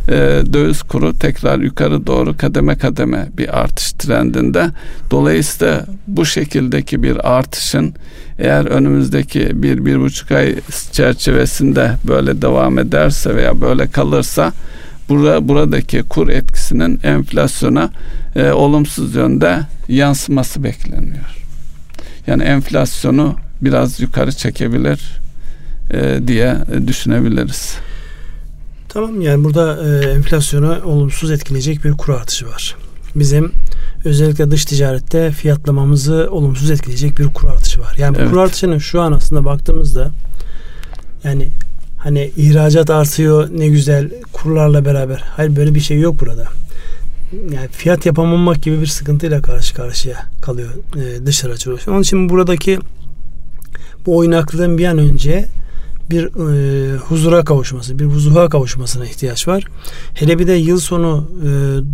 [0.09, 4.71] e, döviz kuru tekrar yukarı doğru kademe kademe bir artış trendinde.
[5.11, 7.95] Dolayısıyla bu şekildeki bir artışın
[8.39, 10.55] eğer önümüzdeki bir, bir buçuk ay
[10.93, 14.53] çerçevesinde böyle devam ederse veya böyle kalırsa
[15.11, 17.91] burada buradaki kur etkisinin enflasyona
[18.37, 21.37] e, olumsuz yönde yansıması bekleniyor.
[22.27, 25.21] Yani enflasyonu biraz yukarı çekebilir
[25.91, 27.77] e, diye düşünebiliriz.
[28.89, 32.77] Tamam yani burada e, enflasyonu olumsuz etkileyecek bir kur artışı var.
[33.15, 33.53] Bizim
[34.05, 37.95] özellikle dış ticarette fiyatlamamızı olumsuz etkileyecek bir kur artışı var.
[37.99, 38.31] Yani bu evet.
[38.31, 40.11] kur artışının şu an aslında baktığımızda
[41.25, 41.49] yani
[42.01, 45.25] hani ihracat artıyor ne güzel kurlarla beraber.
[45.37, 46.45] Hayır böyle bir şey yok burada.
[47.33, 51.77] Yani fiyat yapamamak gibi bir sıkıntıyla karşı karşıya kalıyor e, dış aracı.
[51.89, 52.79] Onun için buradaki
[54.07, 55.47] bu oynaklığın bir an önce
[56.11, 59.65] bir e, huzura kavuşması, bir vuzuha kavuşmasına ihtiyaç var.
[60.15, 61.49] Hele bir de yıl sonu e,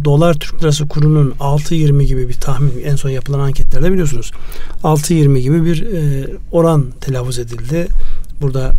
[0.05, 4.33] dolar Türk lirası kurunun 6.20 gibi bir tahmin en son yapılan anketlerde biliyorsunuz.
[4.83, 7.89] 6.20 gibi bir e, oran telaffuz edildi.
[8.41, 8.73] Burada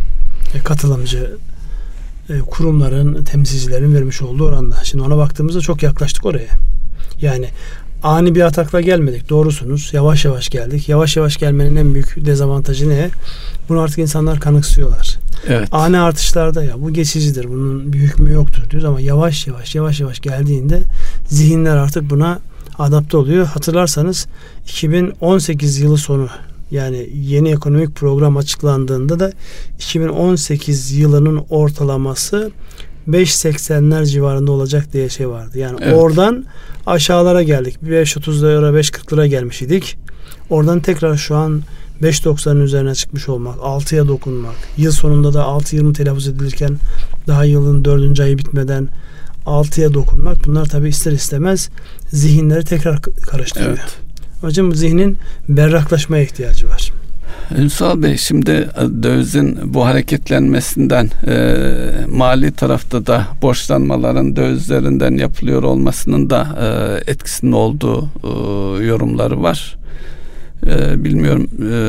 [0.64, 1.36] katılımcı
[2.30, 4.76] e, kurumların, temsilcilerin vermiş olduğu oranda.
[4.84, 6.48] Şimdi ona baktığımızda çok yaklaştık oraya.
[7.20, 7.48] Yani
[8.02, 9.28] ani bir atakla gelmedik.
[9.28, 9.90] Doğrusunuz.
[9.92, 10.88] Yavaş yavaş geldik.
[10.88, 13.10] Yavaş yavaş gelmenin en büyük dezavantajı ne?
[13.68, 15.18] Bunu artık insanlar kanıksıyorlar.
[15.48, 15.68] Evet.
[15.72, 17.48] Ani artışlarda ya bu geçicidir.
[17.48, 20.82] Bunun bir hükmü yoktur diyoruz ama yavaş yavaş yavaş yavaş geldiğinde
[21.28, 22.38] zihinler artık buna
[22.78, 23.46] adapte oluyor.
[23.46, 24.26] Hatırlarsanız
[24.64, 26.28] 2018 yılı sonu
[26.70, 29.32] yani yeni ekonomik program açıklandığında da
[29.74, 32.50] 2018 yılının ortalaması
[33.08, 35.58] 5.80'ler civarında olacak diye şey vardı.
[35.58, 35.94] Yani evet.
[35.96, 36.44] oradan
[36.86, 37.76] aşağılara geldik.
[37.84, 39.98] 5.30 lira 5.40 lira gelmiş idik.
[40.50, 41.62] Oradan tekrar şu an
[42.02, 46.76] 5.90'ın üzerine çıkmış olmak, 6'ya dokunmak, yıl sonunda da 6.20 telaffuz edilirken
[47.26, 48.20] daha yılın 4.
[48.20, 48.88] ayı bitmeden
[49.46, 51.68] 6'ya dokunmak bunlar tabi ister istemez
[52.08, 53.70] zihinleri tekrar karıştırıyor.
[53.70, 54.07] Evet.
[54.40, 56.92] Hocam zihnin berraklaşmaya ihtiyacı var.
[57.56, 61.56] Ünsal Bey şimdi e, dövizin bu hareketlenmesinden e,
[62.08, 68.28] mali tarafta da borçlanmaların dövizlerinden yapılıyor olmasının da e, etkisinin olduğu e,
[68.84, 69.76] yorumları var.
[70.66, 71.80] E, bilmiyorum e,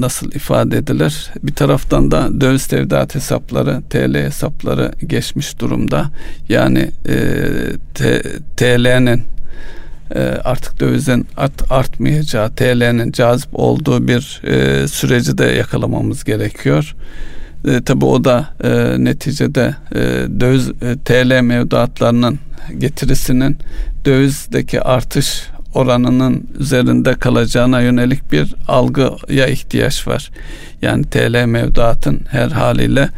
[0.00, 1.30] nasıl ifade edilir.
[1.42, 6.10] Bir taraftan da döviz tevdiat hesapları, TL hesapları geçmiş durumda.
[6.48, 7.16] Yani e,
[8.56, 9.22] TL'nin
[10.14, 16.94] e, artık dövizin art, artmayacağı, TL'nin cazip olduğu bir e, süreci de yakalamamız gerekiyor.
[17.68, 19.98] E, tabii o da e, neticede e,
[20.40, 22.38] döviz e, TL mevduatlarının
[22.78, 23.56] getirisinin
[24.04, 25.42] dövizdeki artış
[25.74, 30.30] oranının üzerinde kalacağına yönelik bir algıya ihtiyaç var.
[30.82, 33.08] Yani TL mevduatın her haliyle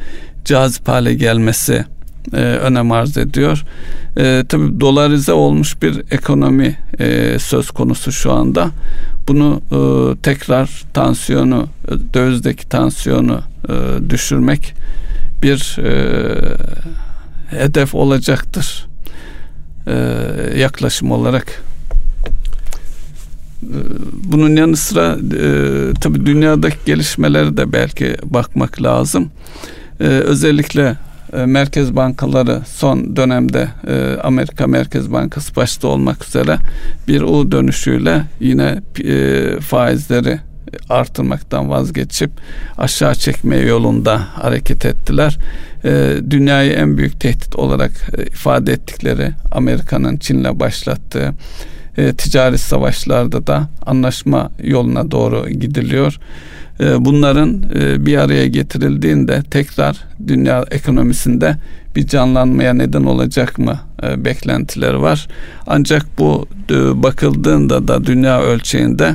[0.45, 1.85] cazip hale gelmesi
[2.33, 3.65] e, önem arz ediyor.
[4.17, 8.71] E, tabii dolarize olmuş bir ekonomi e, söz konusu şu anda.
[9.29, 9.79] Bunu e,
[10.23, 11.69] tekrar tansiyonu,
[12.15, 14.75] dövizdeki tansiyonu e, düşürmek
[15.43, 16.25] bir e,
[17.51, 18.87] hedef olacaktır.
[19.87, 19.95] E,
[20.57, 21.63] yaklaşım olarak
[23.63, 23.77] e,
[24.13, 29.31] bunun yanı sıra e, tabii dünyadaki gelişmeleri de belki bakmak lazım.
[30.01, 30.97] E, özellikle
[31.33, 36.57] e, merkez bankaları son dönemde e, Amerika Merkez Bankası başta olmak üzere
[37.09, 40.39] bir U dönüşüyle yine e, faizleri
[40.89, 42.31] artırmaktan vazgeçip
[42.79, 45.39] aşağı çekme yolunda hareket ettiler.
[46.31, 47.93] dünyayı en büyük tehdit olarak
[48.27, 51.35] ifade ettikleri Amerika'nın Çin'le başlattığı
[52.19, 56.19] ticari savaşlarda da anlaşma yoluna doğru gidiliyor.
[56.81, 61.57] Ee, bunların e, bir araya getirildiğinde tekrar dünya ekonomisinde
[61.97, 65.29] bir canlanmaya neden olacak mı e, beklentileri var.
[65.67, 69.15] Ancak bu e, bakıldığında da dünya ölçeğinde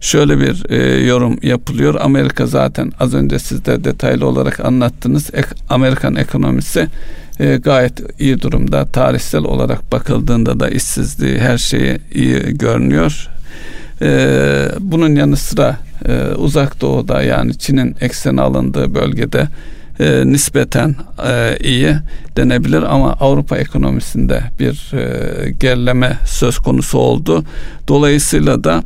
[0.00, 0.70] şöyle bir
[1.06, 1.94] yorum yapılıyor.
[2.00, 5.30] Amerika zaten az önce siz de detaylı olarak anlattınız.
[5.68, 6.88] Amerikan ekonomisi
[7.62, 8.84] gayet iyi durumda.
[8.84, 13.28] Tarihsel olarak bakıldığında da işsizliği her şeyi iyi görünüyor.
[14.80, 15.76] bunun yanı sıra
[16.08, 19.48] e, uzak doğuda yani Çin'in ekseni alındığı bölgede
[20.00, 21.94] e, nispeten e, iyi
[22.36, 27.44] denebilir ama Avrupa ekonomisinde bir e, gerileme söz konusu oldu.
[27.88, 28.82] Dolayısıyla da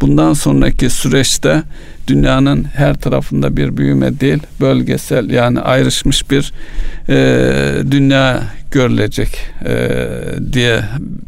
[0.00, 1.62] bundan sonraki süreçte
[2.06, 6.52] dünyanın her tarafında bir büyüme değil bölgesel yani ayrışmış bir
[7.08, 9.98] e, dünya görülecek e,
[10.52, 10.80] diye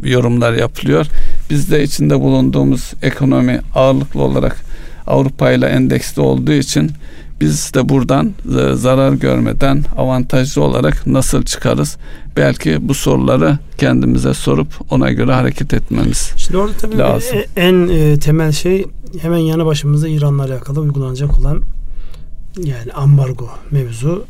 [0.04, 1.06] yorumlar yapılıyor.
[1.50, 4.56] Biz de içinde bulunduğumuz ekonomi ağırlıklı olarak
[5.06, 6.90] Avrupa ile endeksli olduğu için
[7.40, 11.96] biz de buradan e, zarar görmeden avantajlı olarak nasıl çıkarız?
[12.36, 17.38] Belki bu soruları kendimize sorup ona göre hareket etmemiz Şimdi orada tabii lazım.
[17.38, 18.86] E, en e, temel şey
[19.22, 21.62] hemen yanı başımızda İran'la alakalı uygulanacak olan
[22.64, 24.24] yani ambargo mevzu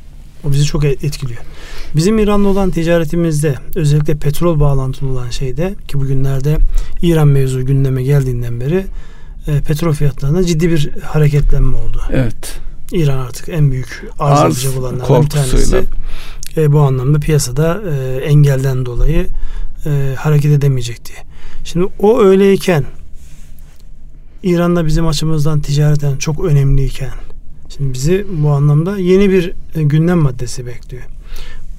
[0.45, 1.41] o bizi çok etkiliyor.
[1.97, 6.57] Bizim İran'la olan ticaretimizde özellikle petrol bağlantılı olan şeyde ki bugünlerde
[7.03, 8.87] İran mevzu gündeme geldiğinden beri
[9.47, 12.03] e, petrol fiyatlarında ciddi bir hareketlenme oldu.
[12.11, 12.61] Evet.
[12.93, 15.85] İran artık en büyük arz, arz edecek olanlardan bir tanesi.
[16.57, 19.27] E, bu anlamda piyasada e, engelden dolayı
[19.87, 21.19] e, hareket edemeyecek diye.
[21.65, 22.85] Şimdi o öyleyken
[24.43, 27.13] İran'da bizim açımızdan ticareten çok önemliyken
[27.77, 31.03] şimdi bizi bu anlamda yeni bir e, gündem maddesi bekliyor.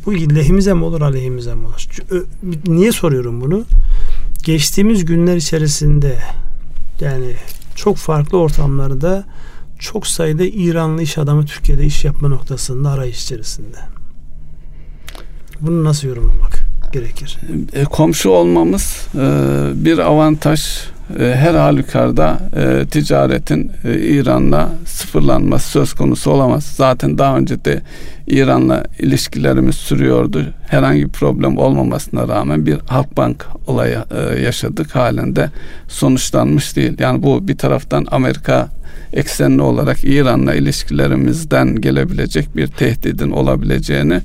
[0.05, 1.87] Bu lehimize mi olur aleyhimize mi olur?
[2.67, 3.65] Niye soruyorum bunu?
[4.43, 6.17] Geçtiğimiz günler içerisinde
[6.99, 7.35] yani
[7.75, 9.23] çok farklı ortamlarda
[9.79, 13.77] çok sayıda İranlı iş adamı Türkiye'de iş yapma noktasında arayış içerisinde.
[15.61, 16.64] Bunu nasıl yorumlamak
[16.99, 17.37] gerekir?
[17.73, 19.25] E, komşu olmamız e,
[19.85, 20.61] bir avantaj.
[21.19, 26.63] E, her halükarda e, ticaretin e, İran'la sıfırlanması söz konusu olamaz.
[26.63, 27.81] Zaten daha önce de
[28.27, 30.45] İran'la ilişkilerimiz sürüyordu.
[30.67, 34.95] Herhangi bir problem olmamasına rağmen bir Halkbank olayı e, yaşadık.
[34.95, 35.49] Halen de
[35.87, 36.93] sonuçlanmış değil.
[36.99, 38.69] Yani bu bir taraftan Amerika
[39.13, 44.21] eksenli olarak İran'la ilişkilerimizden gelebilecek bir tehdidin olabileceğini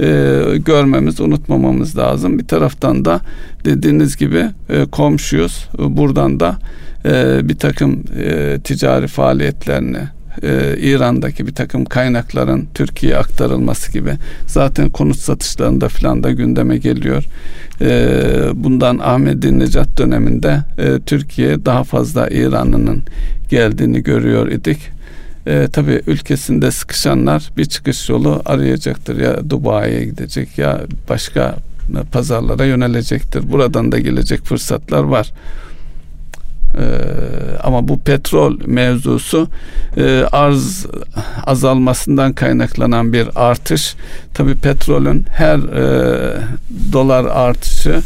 [0.00, 2.38] e, görmemiz, unutmamamız lazım.
[2.38, 3.20] Bir taraftan da
[3.64, 5.68] dediğiniz gibi e, komşuyuz.
[5.78, 6.58] Buradan da
[7.04, 10.00] e, bir takım e, ticari faaliyetlerini
[10.42, 14.12] e, İran'daki bir takım kaynakların Türkiye'ye aktarılması gibi
[14.46, 17.24] zaten konut satışlarında filan da gündeme geliyor.
[17.80, 18.10] E,
[18.54, 23.02] bundan Ahmet Necat döneminde e, Türkiye daha fazla İran'ın
[23.50, 24.99] geldiğini görüyor idik.
[25.50, 29.20] E, tabii ülkesinde sıkışanlar bir çıkış yolu arayacaktır.
[29.20, 31.56] Ya Dubai'ye gidecek ya başka
[32.12, 33.52] pazarlara yönelecektir.
[33.52, 35.32] Buradan da gelecek fırsatlar var.
[36.78, 36.82] Ee,
[37.62, 39.48] ama bu petrol mevzusu
[39.96, 40.86] e, arz
[41.46, 43.94] azalmasından kaynaklanan bir artış.
[44.34, 46.36] Tabi petrolün her e,
[46.92, 48.00] dolar artışı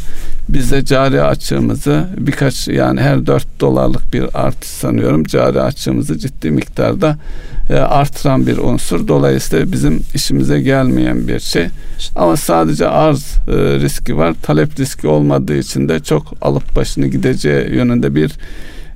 [0.49, 7.17] bize cari açığımızı birkaç yani her 4 dolarlık bir artış sanıyorum cari açığımızı ciddi miktarda
[7.69, 9.07] e, artıran bir unsur.
[9.07, 11.67] Dolayısıyla bizim işimize gelmeyen bir şey.
[12.15, 14.35] Ama sadece arz e, riski var.
[14.41, 18.31] Talep riski olmadığı için de çok alıp başını gideceği yönünde bir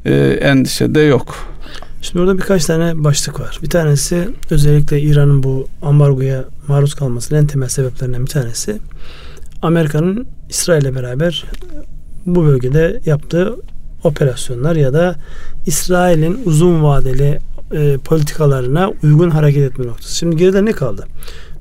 [0.06, 1.36] e, endişe de yok.
[2.02, 3.60] Şimdi orada birkaç tane başlık var.
[3.64, 8.78] Bir tanesi özellikle İran'ın bu ambargoya maruz kalmasının en temel sebeplerinden bir tanesi
[9.62, 11.46] Amerika'nın İsrail'le beraber
[12.26, 13.56] bu bölgede yaptığı
[14.04, 15.16] operasyonlar ya da
[15.66, 17.40] İsrail'in uzun vadeli
[17.72, 20.16] e, politikalarına uygun hareket etme noktası.
[20.16, 21.08] Şimdi geride ne kaldı?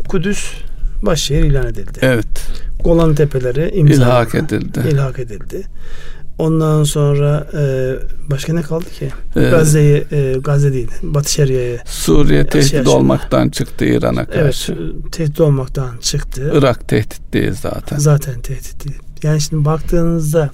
[0.09, 0.53] Kudüs
[1.03, 1.99] başşehir ilan edildi.
[2.03, 2.27] Evet.
[2.85, 4.81] Golan Tepeleri imza ilhak edildi.
[4.93, 5.63] İlhak edildi.
[6.39, 7.95] Ondan sonra e,
[8.31, 9.09] başka ne kaldı ki?
[9.37, 10.91] Ee, Gazze'yi e, Gazze değil.
[11.03, 14.73] Batı Şeria'yı Suriye tehdit şey olmaktan çıktı İran'a karşı.
[14.73, 16.53] Evet, tehdit olmaktan çıktı.
[16.55, 17.99] Irak tehdit değil zaten.
[17.99, 18.99] Zaten tehdit değil.
[19.23, 20.51] Yani şimdi baktığınızda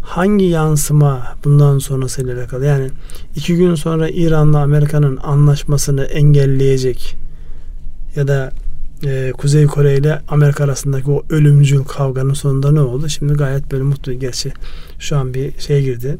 [0.00, 2.64] hangi yansıma bundan sonrasıyla alakalı?
[2.64, 2.90] Yani
[3.36, 7.16] iki gün sonra İran'la Amerika'nın anlaşmasını engelleyecek
[8.16, 8.52] ya da
[9.06, 13.08] e, Kuzey Kore ile Amerika arasındaki o ölümcül kavganın sonunda ne oldu?
[13.08, 14.12] Şimdi gayet böyle mutlu.
[14.12, 14.52] Gerçi
[14.98, 16.18] şu an bir şey girdi.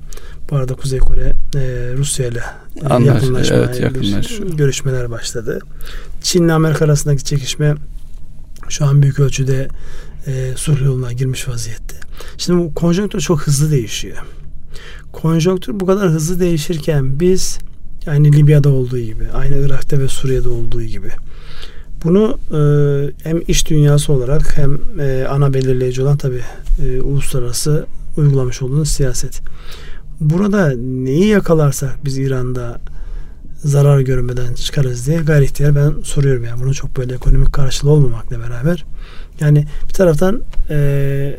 [0.50, 2.42] Bu arada Kuzey Kore e, Rusya ile
[2.82, 4.46] yakınlaşma, evet, yakınlaşma.
[4.46, 5.58] görüşmeler başladı.
[6.22, 7.74] Çin ile Amerika arasındaki çekişme
[8.68, 9.68] şu an büyük ölçüde
[10.26, 11.96] e, sulh yoluna girmiş vaziyette.
[12.38, 14.16] Şimdi bu konjonktür çok hızlı değişiyor.
[15.12, 17.58] Konjonktür bu kadar hızlı değişirken biz
[18.06, 21.08] aynı Libya'da olduğu gibi, aynı Irak'ta ve Suriye'de olduğu gibi
[22.04, 22.58] bunu e,
[23.22, 26.40] hem iş dünyası olarak hem e, ana belirleyici olan tabi
[26.84, 27.86] e, uluslararası
[28.16, 29.40] uygulamış olduğunuz siyaset.
[30.20, 32.80] Burada neyi yakalarsak biz İran'da
[33.64, 36.62] zarar görmeden çıkarız diye gayri ihtiyar ben soruyorum yani.
[36.62, 38.84] Bunu çok böyle ekonomik karşılığı olmamakla beraber.
[39.40, 41.38] Yani bir taraftan e,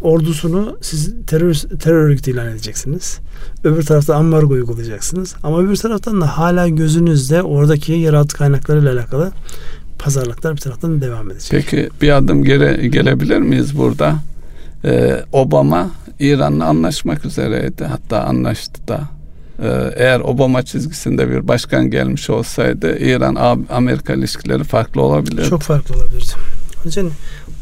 [0.00, 3.18] ordusunu siz terör, terör örgütü ilan edeceksiniz.
[3.64, 5.34] Öbür tarafta ambargo uygulayacaksınız.
[5.42, 9.32] Ama öbür taraftan da hala gözünüzde oradaki yeraltı kaynaklarıyla alakalı
[10.02, 11.50] pazarlıklar bir taraftan devam edecek.
[11.50, 14.16] Peki bir adım geri gelebilir miyiz burada?
[14.84, 17.84] Ee, Obama İran'la anlaşmak üzereydi.
[17.84, 19.00] Hatta anlaştı da.
[19.62, 25.48] Ee, eğer Obama çizgisinde bir başkan gelmiş olsaydı İran-Amerika ilişkileri farklı olabilirdi.
[25.48, 26.32] Çok farklı olabilirdi.
[26.82, 27.12] Onun için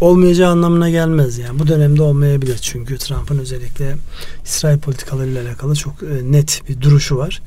[0.00, 1.58] olmayacağı anlamına gelmez yani.
[1.58, 3.96] Bu dönemde olmayabilir çünkü Trump'ın özellikle
[4.44, 7.42] İsrail politikalarıyla alakalı çok e, net bir duruşu var.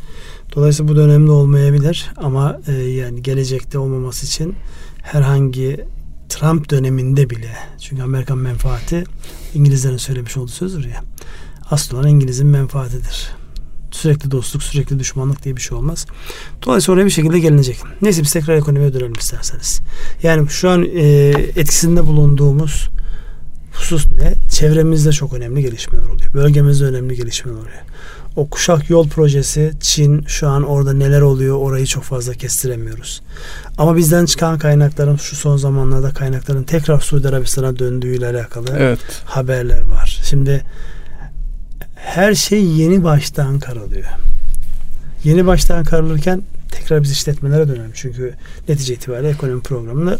[0.56, 4.56] Dolayısıyla bu dönemde olmayabilir ama e, yani gelecekte olmaması için
[5.02, 5.86] herhangi
[6.30, 9.04] Trump döneminde bile çünkü Amerikan menfaati
[9.54, 11.04] İngilizlerin söylemiş olduğu sözdür ya
[11.72, 13.43] asıl olan İngiliz'in menfaatidir.
[13.94, 16.06] Sürekli dostluk, sürekli düşmanlık diye bir şey olmaz.
[16.66, 17.78] Dolayısıyla oraya bir şekilde gelinecek.
[18.02, 19.82] Neyse biz tekrar ekonomiye dönelim isterseniz.
[20.24, 21.04] Yani şu an e,
[21.56, 22.90] etkisinde bulunduğumuz
[23.74, 24.34] husus ne?
[24.50, 26.34] Çevremizde çok önemli gelişmeler oluyor.
[26.34, 27.84] Bölgemizde önemli gelişmeler oluyor.
[28.36, 33.22] O kuşak yol projesi Çin şu an orada neler oluyor orayı çok fazla kestiremiyoruz.
[33.78, 39.00] Ama bizden çıkan kaynakların şu son zamanlarda kaynakların tekrar Suudi Arabistan'a döndüğüyle alakalı evet.
[39.26, 40.20] haberler var.
[40.24, 40.64] Şimdi
[42.06, 44.06] her şey yeni baştan karalıyor.
[45.24, 47.92] Yeni baştan karalırken tekrar biz işletmelere dönelim.
[47.94, 48.34] Çünkü
[48.70, 50.20] netice itibariyle ekonomi programını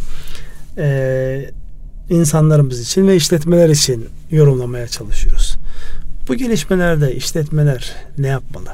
[0.78, 1.50] e,
[2.10, 5.56] insanlarımız için ve işletmeler için yorumlamaya çalışıyoruz.
[6.28, 8.70] Bu gelişmelerde işletmeler ne yapmalı?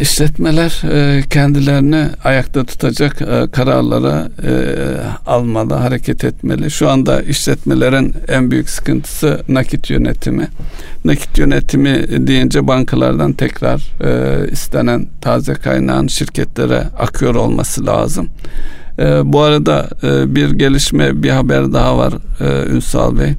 [0.00, 4.52] İşletmeler e, kendilerini ayakta tutacak e, kararlara e,
[5.26, 6.70] almalı, hareket etmeli.
[6.70, 10.48] Şu anda işletmelerin en büyük sıkıntısı nakit yönetimi.
[11.04, 13.80] Nakit yönetimi deyince bankalardan tekrar
[14.52, 18.28] istenen taze kaynağın şirketlere akıyor olması lazım.
[19.24, 19.88] Bu arada
[20.34, 22.14] bir gelişme, bir haber daha var
[22.70, 23.34] Ünsal Bey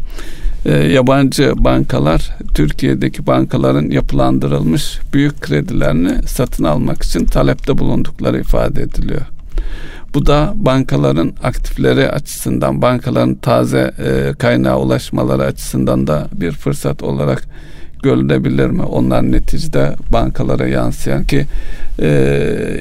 [0.65, 9.21] e, yabancı bankalar Türkiye'deki bankaların yapılandırılmış büyük kredilerini satın almak için talepte bulundukları ifade ediliyor.
[10.13, 17.43] Bu da bankaların aktifleri açısından, bankaların taze e, kaynağa ulaşmaları açısından da bir fırsat olarak
[18.05, 18.83] görülebilir mi?
[18.83, 21.45] Onlar neticede bankalara yansıyan ki
[22.01, 22.09] e,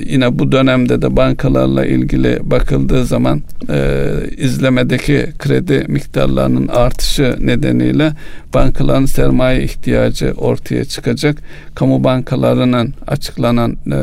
[0.07, 8.13] yine bu dönemde de bankalarla ilgili bakıldığı zaman e, izlemedeki kredi miktarlarının artışı nedeniyle
[8.55, 11.37] bankaların sermaye ihtiyacı ortaya çıkacak.
[11.75, 14.01] Kamu bankalarının açıklanan e,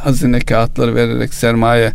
[0.00, 1.92] hazine kağıtları vererek sermaye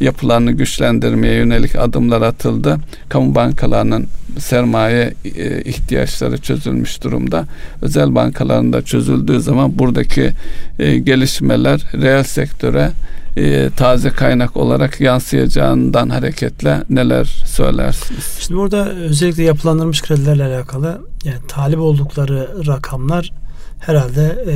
[0.00, 2.76] yapılarını güçlendirmeye yönelik adımlar atıldı.
[3.08, 4.06] Kamu bankalarının
[4.38, 7.46] sermaye e, ihtiyaçları çözülmüş durumda.
[7.82, 10.30] Özel bankalarında çözüldüğü zaman buradaki
[10.78, 12.90] e, gelişmeler reel sektöre
[13.36, 18.38] e, taze kaynak olarak yansıyacağından hareketle neler söylersiniz?
[18.40, 23.32] Şimdi burada özellikle yapılandırmış kredilerle alakalı yani talip oldukları rakamlar
[23.80, 24.54] herhalde e,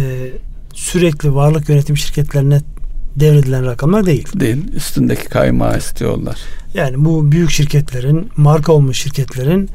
[0.74, 2.60] sürekli varlık yönetim şirketlerine
[3.16, 4.28] devredilen rakamlar değil.
[4.40, 4.72] Değil.
[4.74, 6.38] Üstündeki kaymağı istiyorlar.
[6.74, 9.70] Yani bu büyük şirketlerin, marka olmuş şirketlerin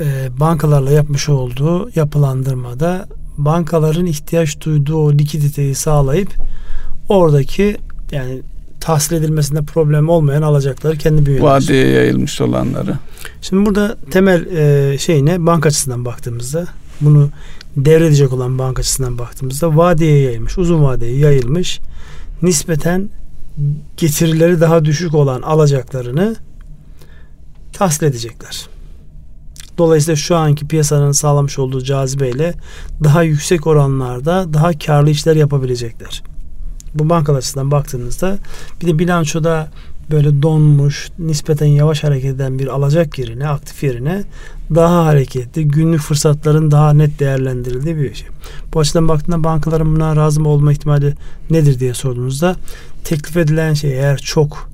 [0.00, 3.06] e, bankalarla yapmış olduğu yapılandırmada
[3.38, 6.28] bankaların ihtiyaç duyduğu o likiditeyi sağlayıp
[7.08, 7.76] oradaki
[8.12, 8.40] yani
[8.80, 11.48] tahsil edilmesinde problem olmayan alacakları kendi bünyesinde.
[11.48, 12.94] Vadeye yayılmış olanları.
[13.42, 15.46] Şimdi burada temel e, şey ne?
[15.46, 16.66] Banka açısından baktığımızda
[17.00, 17.30] bunu
[17.76, 21.80] devredecek olan banka açısından baktığımızda vadeye yayılmış, uzun vadeye yayılmış
[22.42, 23.08] nispeten
[23.96, 26.36] getirileri daha düşük olan alacaklarını
[27.72, 28.66] tahsil edecekler.
[29.78, 32.54] Dolayısıyla şu anki piyasanın sağlamış olduğu cazibeyle
[33.04, 36.22] daha yüksek oranlarda daha karlı işler yapabilecekler.
[36.94, 38.38] Bu bankalar açısından baktığınızda
[38.80, 39.68] bir de bilançoda
[40.10, 44.24] böyle donmuş, nispeten yavaş hareket eden bir alacak yerine, aktif yerine
[44.74, 48.28] daha hareketli, günlük fırsatların daha net değerlendirildiği bir şey.
[48.74, 51.14] Bu açıdan baktığında bankaların buna razı mı olma ihtimali
[51.50, 52.56] nedir diye sorduğunuzda
[53.04, 54.72] teklif edilen şey eğer çok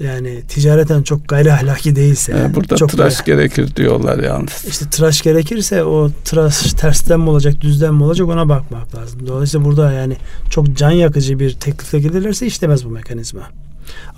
[0.00, 2.32] yani ticareten çok gayri ahlaki değilse.
[2.32, 4.64] Yani burada çok tıraş gayri, gerekir diyorlar yalnız.
[4.68, 9.26] İşte tıraş gerekirse o tıraş tersten mi olacak düzden mi olacak ona bakmak lazım.
[9.26, 10.16] Dolayısıyla burada yani
[10.50, 13.42] çok can yakıcı bir teklifle gelirlerse işlemez bu mekanizma.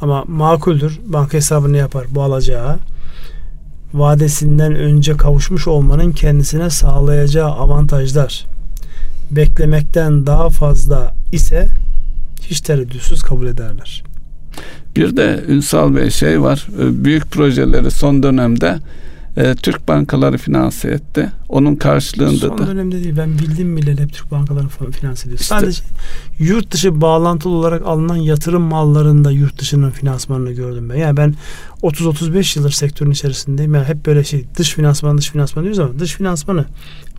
[0.00, 1.00] Ama makuldür.
[1.06, 2.78] Banka hesabını yapar bu alacağı.
[3.94, 8.46] Vadesinden önce kavuşmuş olmanın kendisine sağlayacağı avantajlar
[9.30, 11.68] beklemekten daha fazla ise
[12.42, 14.04] hiç tereddütsüz kabul ederler.
[14.96, 16.66] Bir de Ünsal Bey şey var.
[16.78, 18.78] Büyük projeleri son dönemde
[19.36, 21.30] e, Türk bankaları finanse etti.
[21.48, 22.64] Onun karşılığında Son da.
[22.64, 23.16] Son dönemde değil.
[23.16, 25.40] Ben bildim bile hep Türk bankaları finanse ediyor.
[25.40, 25.82] İşte, Sadece
[26.38, 30.96] yurt dışı bağlantılı olarak alınan yatırım mallarında yurt dışının finansmanını gördüm ben.
[30.96, 31.34] Yani ben
[31.82, 33.74] 30-35 yıldır sektörün içerisindeyim.
[33.74, 36.64] Yani hep böyle şey dış finansman dış finansman diyoruz ama dış finansmanı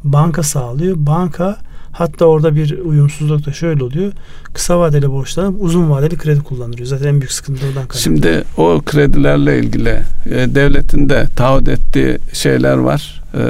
[0.04, 0.96] banka sağlıyor.
[1.00, 1.58] Banka
[1.98, 4.12] Hatta orada bir uyumsuzluk da şöyle oluyor.
[4.54, 6.86] Kısa vadeli borçlanıp uzun vadeli kredi kullanılıyor.
[6.86, 8.00] Zaten en büyük sıkıntı oradan kaynaklı.
[8.00, 13.22] Şimdi o kredilerle ilgili e, devletin de taahhüt ettiği şeyler var.
[13.34, 13.44] E,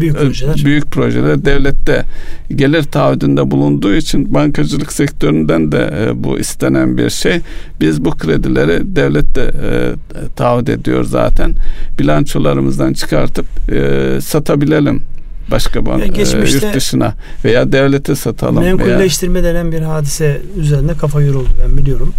[0.00, 0.62] büyük projeler.
[0.64, 1.44] Büyük projeler.
[1.44, 2.04] Devlette
[2.50, 7.40] gelir taahhüdünde bulunduğu için bankacılık sektöründen de e, bu istenen bir şey.
[7.80, 9.92] Biz bu kredileri devlette e,
[10.36, 11.54] taahhüt ediyor zaten.
[11.98, 15.02] Bilançolarımızdan çıkartıp e, satabilelim
[15.50, 18.62] başka bank, e, yurt dışına veya devlete satalım.
[18.62, 19.54] Menkulleştirme veya...
[19.54, 22.12] denen bir hadise üzerinde kafa yoruldu ben biliyorum.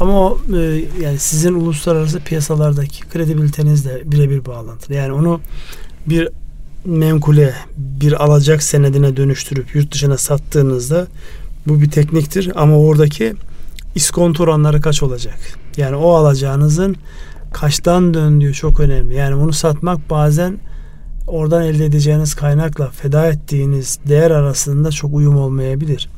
[0.00, 4.94] Ama o e, yani sizin uluslararası piyasalardaki kredibilitenizle birebir bağlantılı.
[4.94, 5.40] Yani onu
[6.06, 6.28] bir
[6.84, 11.06] menkule, bir alacak senedine dönüştürüp yurt dışına sattığınızda
[11.66, 13.34] bu bir tekniktir ama oradaki
[13.94, 15.38] iskonto oranları kaç olacak?
[15.76, 16.96] Yani o alacağınızın
[17.52, 19.14] kaçtan döndüğü çok önemli.
[19.14, 20.58] Yani bunu satmak bazen
[21.26, 26.08] oradan elde edeceğiniz kaynakla feda ettiğiniz değer arasında çok uyum olmayabilir.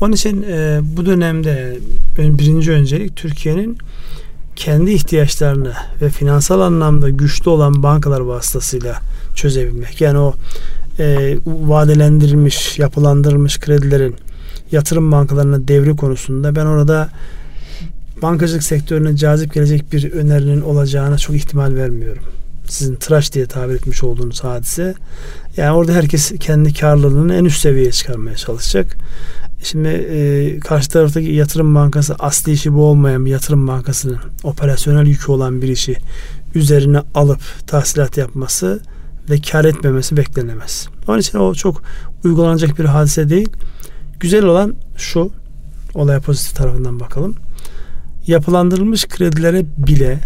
[0.00, 1.78] Onun için e, bu dönemde
[2.18, 3.78] birinci öncelik Türkiye'nin
[4.56, 9.00] kendi ihtiyaçlarını ve finansal anlamda güçlü olan bankalar vasıtasıyla
[9.34, 10.00] çözebilmek.
[10.00, 10.34] Yani o
[10.98, 14.16] e, vadelendirilmiş, yapılandırılmış kredilerin
[14.72, 17.08] yatırım bankalarına devri konusunda ben orada
[18.22, 22.22] bankacılık sektörüne cazip gelecek bir önerinin olacağına çok ihtimal vermiyorum
[22.68, 24.94] sizin tıraş diye tabir etmiş olduğunuz hadise.
[25.56, 28.96] Yani orada herkes kendi karlılığını en üst seviyeye çıkarmaya çalışacak.
[29.62, 35.32] Şimdi e, karşı taraftaki yatırım bankası asli işi bu olmayan bir yatırım bankasının operasyonel yükü
[35.32, 35.96] olan bir işi
[36.54, 38.80] üzerine alıp tahsilat yapması
[39.30, 40.88] ve kar etmemesi beklenemez.
[41.08, 41.82] Onun için o çok
[42.24, 43.48] uygulanacak bir hadise değil.
[44.20, 45.30] Güzel olan şu,
[45.94, 47.34] olaya pozitif tarafından bakalım.
[48.26, 50.20] Yapılandırılmış kredilere bile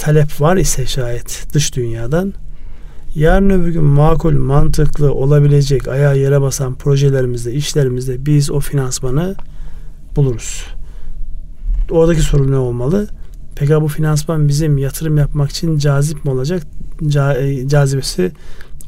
[0.00, 2.34] talep var ise şayet dış dünyadan
[3.14, 9.34] yarın öbür gün makul, mantıklı olabilecek ayağa yere basan projelerimizde, işlerimizde biz o finansmanı
[10.16, 10.64] buluruz.
[11.90, 13.08] Oradaki sorun ne olmalı?
[13.56, 16.62] Peki bu finansman bizim yatırım yapmak için cazip mi olacak?
[17.38, 18.32] E, cazibesi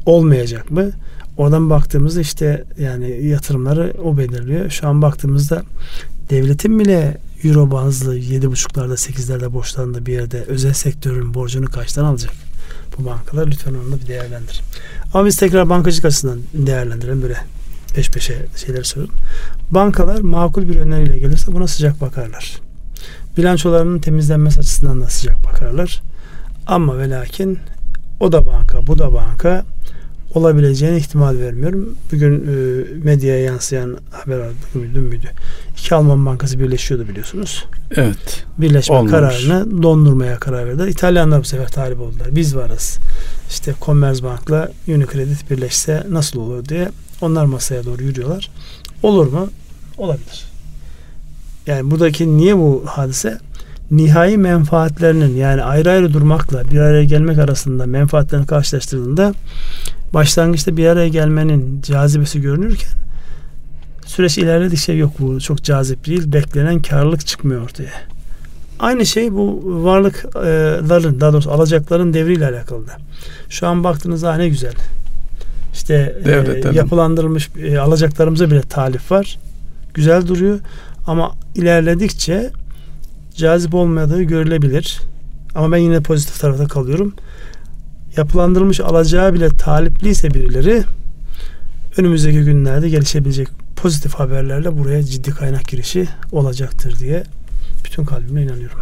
[0.05, 0.91] olmayacak mı?
[1.37, 4.69] Oradan baktığımızda işte yani yatırımları o belirliyor.
[4.69, 5.63] Şu an baktığımızda
[6.29, 12.33] devletin bile euro bazlı 7,5'larda 8'lerde borçlandığı bir yerde özel sektörün borcunu kaçtan alacak?
[12.97, 14.61] Bu bankalar lütfen onu bir değerlendirin.
[15.13, 17.37] Ama biz tekrar bankacılık açısından değerlendirelim böyle
[17.95, 19.13] peş peşe şeyler soralım.
[19.71, 22.57] Bankalar makul bir öneriyle gelirse buna sıcak bakarlar.
[23.37, 26.01] Bilançolarının temizlenmesi açısından da sıcak bakarlar.
[26.67, 27.59] Ama ve lakin
[28.19, 29.65] o da banka, bu da banka
[30.35, 31.95] olabileceğine ihtimal vermiyorum.
[32.11, 34.73] Bugün e, medyaya yansıyan haber aldık.
[34.73, 35.27] Dün müydü?
[35.77, 37.65] İki Alman bankası birleşiyordu biliyorsunuz.
[37.95, 38.45] Evet.
[38.57, 39.11] Birleşme Olmamış.
[39.11, 40.89] kararını dondurmaya karar verdi.
[40.91, 42.27] İtalyanlar bu sefer talip oldular.
[42.31, 42.97] Biz varız.
[43.49, 46.89] İşte Commerzbank'la Unicredit birleşse nasıl olur diye
[47.21, 48.49] onlar masaya doğru yürüyorlar.
[49.03, 49.49] Olur mu?
[49.97, 50.45] Olabilir.
[51.67, 53.37] Yani buradaki niye bu hadise?
[53.91, 59.33] Nihai menfaatlerinin yani ayrı ayrı durmakla bir araya gelmek arasında menfaatlerini karşılaştırdığında
[60.13, 63.03] başlangıçta bir araya gelmenin cazibesi görünürken
[64.05, 66.33] süreç ilerledikçe yok bu çok cazip değil.
[66.33, 67.91] Beklenen karlılık çıkmıyor ortaya.
[68.79, 72.97] Aynı şey bu varlıkların daha doğrusu alacakların devriyle alakalı da.
[73.49, 74.73] Şu an baktığınızda ne güzel.
[75.73, 79.39] İşte e, yapılandırılmış e, alacaklarımıza bile talip var.
[79.93, 80.59] Güzel duruyor.
[81.07, 82.51] Ama ilerledikçe
[83.35, 84.99] cazip olmadığı görülebilir.
[85.55, 87.13] Ama ben yine pozitif tarafta kalıyorum.
[88.17, 90.83] Yapılandırılmış alacağı bile talipliyse birileri
[91.97, 97.23] önümüzdeki günlerde gelişebilecek pozitif haberlerle buraya ciddi kaynak girişi olacaktır diye
[97.85, 98.79] bütün kalbimle inanıyorum.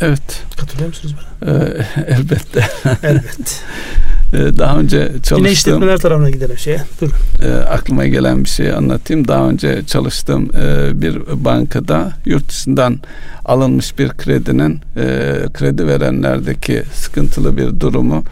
[0.00, 0.42] Evet.
[0.56, 1.52] Katılıyor musunuz bana?
[1.52, 2.68] Ee, elbette.
[3.02, 3.42] Elbette.
[4.34, 5.38] Ee, daha önce çalıştığım...
[5.38, 6.80] Yine işletmeler tarafına gidelim şeye.
[7.00, 7.10] Dur.
[7.44, 9.28] E, aklıma gelen bir şey anlatayım.
[9.28, 12.98] Daha önce çalıştığım e, bir bankada yurt dışından
[13.44, 15.06] alınmış bir kredinin e,
[15.54, 18.24] kredi verenlerdeki sıkıntılı bir durumu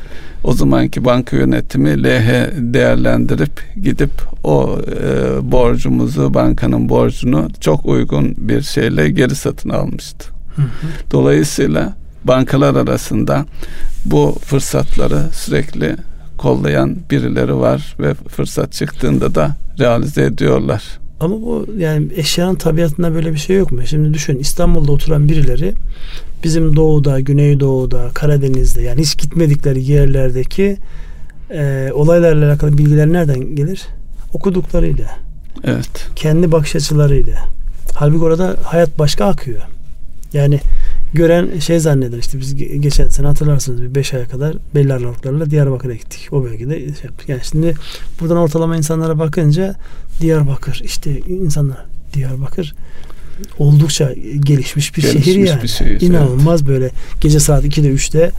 [0.45, 4.11] o zamanki banka yönetimi LH değerlendirip gidip
[4.45, 10.29] o e, borcumuzu bankanın borcunu çok uygun bir şeyle geri satın almıştı.
[10.57, 10.67] Hı hı.
[11.11, 11.93] Dolayısıyla
[12.25, 13.47] bankalar arasında
[14.05, 15.97] bu fırsatları sürekli
[16.39, 20.83] kollayan birileri var ve fırsat çıktığında da realize ediyorlar.
[21.21, 23.87] Ama bu yani eşyanın tabiatında böyle bir şey yok mu?
[23.87, 25.73] Şimdi düşün İstanbul'da oturan birileri
[26.45, 30.77] bizim doğuda, güneydoğuda, Karadeniz'de yani hiç gitmedikleri yerlerdeki
[31.51, 33.83] e, olaylarla alakalı bilgiler nereden gelir?
[34.35, 35.07] Okuduklarıyla.
[35.65, 36.09] Evet.
[36.17, 37.39] Kendi bakış açılarıyla.
[37.95, 39.61] Halbuki orada hayat başka akıyor.
[40.33, 40.61] Yani
[41.15, 45.95] gören şey zanneder işte biz geçen sene hatırlarsınız bir 5 aya kadar belli aralıklarla Diyarbakır'a
[45.95, 46.29] gittik.
[46.33, 47.29] O bölgede şey yaptık.
[47.29, 47.75] Yani şimdi
[48.21, 49.75] buradan ortalama insanlara bakınca
[50.21, 52.75] Diyarbakır işte insanlar Diyarbakır
[53.59, 55.63] oldukça gelişmiş bir gelişmiş şehir yani.
[55.63, 56.71] Bir şehir, İnanılmaz evet.
[56.71, 56.91] böyle
[57.21, 58.31] gece saat 2'de 3'te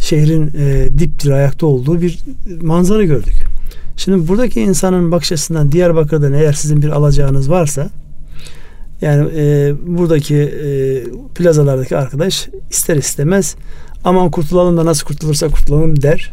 [0.00, 2.18] şehrin e, dipdir ayakta olduğu bir
[2.62, 3.34] manzara gördük.
[3.96, 7.90] Şimdi buradaki insanın bakış açısından Diyarbakır'dan eğer sizin bir alacağınız varsa
[9.00, 10.68] yani e, buradaki e,
[11.34, 13.56] plazalardaki arkadaş ister istemez
[14.04, 16.32] aman kurtulalım da nasıl kurtulursa kurtulalım der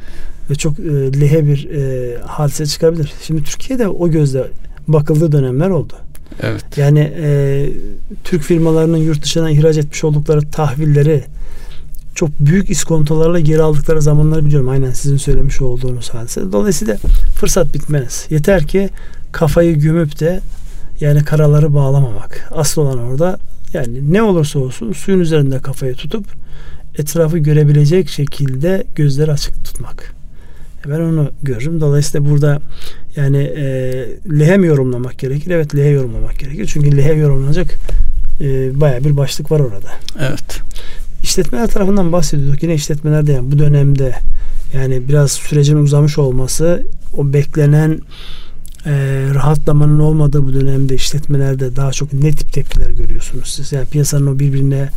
[0.50, 3.14] ve çok e, lehe bir e, hadise çıkabilir.
[3.24, 4.44] Şimdi Türkiye'de o gözle
[4.88, 5.94] bakıldığı dönemler oldu.
[6.42, 6.78] Evet.
[6.78, 7.70] Yani e,
[8.24, 11.24] Türk firmalarının yurt dışına ihraç etmiş oldukları tahvilleri
[12.16, 14.70] çok büyük iskontolarla geri aldıkları zamanları biliyorum.
[14.70, 16.52] Aynen sizin söylemiş olduğunuz hadise.
[16.52, 16.98] Dolayısıyla
[17.36, 18.28] fırsat bitmez.
[18.30, 18.90] Yeter ki
[19.32, 20.40] kafayı gömüp de
[21.04, 22.50] yani karaları bağlamamak.
[22.52, 23.38] Asıl olan orada
[23.74, 26.26] yani ne olursa olsun suyun üzerinde kafayı tutup
[26.98, 30.16] etrafı görebilecek şekilde gözleri açık tutmak.
[30.90, 31.82] Ben onu görürüm.
[31.82, 32.60] Dolayısıyla burada
[33.16, 33.66] yani e,
[34.40, 35.52] lehem yorumlamak gerekir.
[35.52, 36.66] Evet lehe yorumlamak gerekir.
[36.74, 37.68] Çünkü lehe yorumlanacak
[38.42, 39.90] e, baya bir başlık var orada.
[40.20, 40.62] Evet.
[41.24, 42.64] İşletmeler tarafından bahsediyorduk.
[42.64, 44.16] Yine işletmelerde yani bu dönemde
[44.74, 46.84] yani biraz sürecin uzamış olması
[47.18, 48.00] o beklenen
[48.86, 48.92] e,
[49.34, 53.72] rahatlamanın olmadığı bu dönemde işletmelerde daha çok ne tip tepkiler görüyorsunuz siz?
[53.72, 54.90] Yani piyasanın o birbirine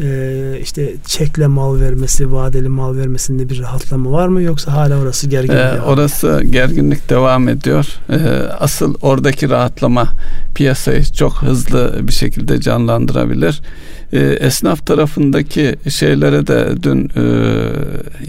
[0.00, 5.28] e, işte çekle mal vermesi, vadeli mal vermesinde bir rahatlama var mı yoksa hala orası
[5.28, 5.52] gergin?
[5.52, 7.86] Ee, orası gerginlik devam ediyor.
[8.10, 8.16] Ee,
[8.58, 10.08] asıl oradaki rahatlama
[10.54, 13.60] piyasayı çok hızlı bir şekilde canlandırabilir.
[14.12, 17.22] Ee, esnaf tarafındaki şeylere de dün e,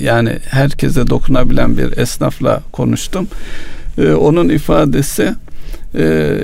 [0.03, 3.27] yani herkese dokunabilen bir esnafla konuştum.
[3.99, 5.35] Ee, onun ifadesi
[5.95, 6.37] e,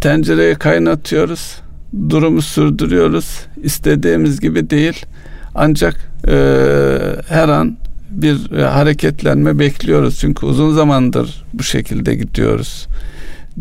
[0.00, 1.62] tencereyi kaynatıyoruz
[2.10, 3.40] durumu sürdürüyoruz.
[3.62, 5.06] İstediğimiz gibi değil.
[5.54, 6.34] Ancak e,
[7.28, 7.76] her an
[8.10, 10.18] bir e, hareketlenme bekliyoruz.
[10.20, 12.86] Çünkü uzun zamandır bu şekilde gidiyoruz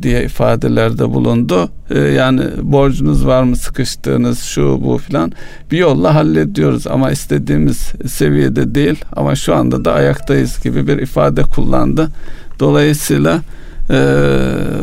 [0.02, 1.70] diye ifadelerde bulundu.
[1.90, 5.32] E, yani borcunuz var mı sıkıştığınız şu bu filan
[5.72, 11.42] bir yolla hallediyoruz ama istediğimiz seviyede değil ama şu anda da ayaktayız gibi bir ifade
[11.42, 12.10] kullandı.
[12.62, 13.42] Dolayısıyla
[13.92, 13.96] ee,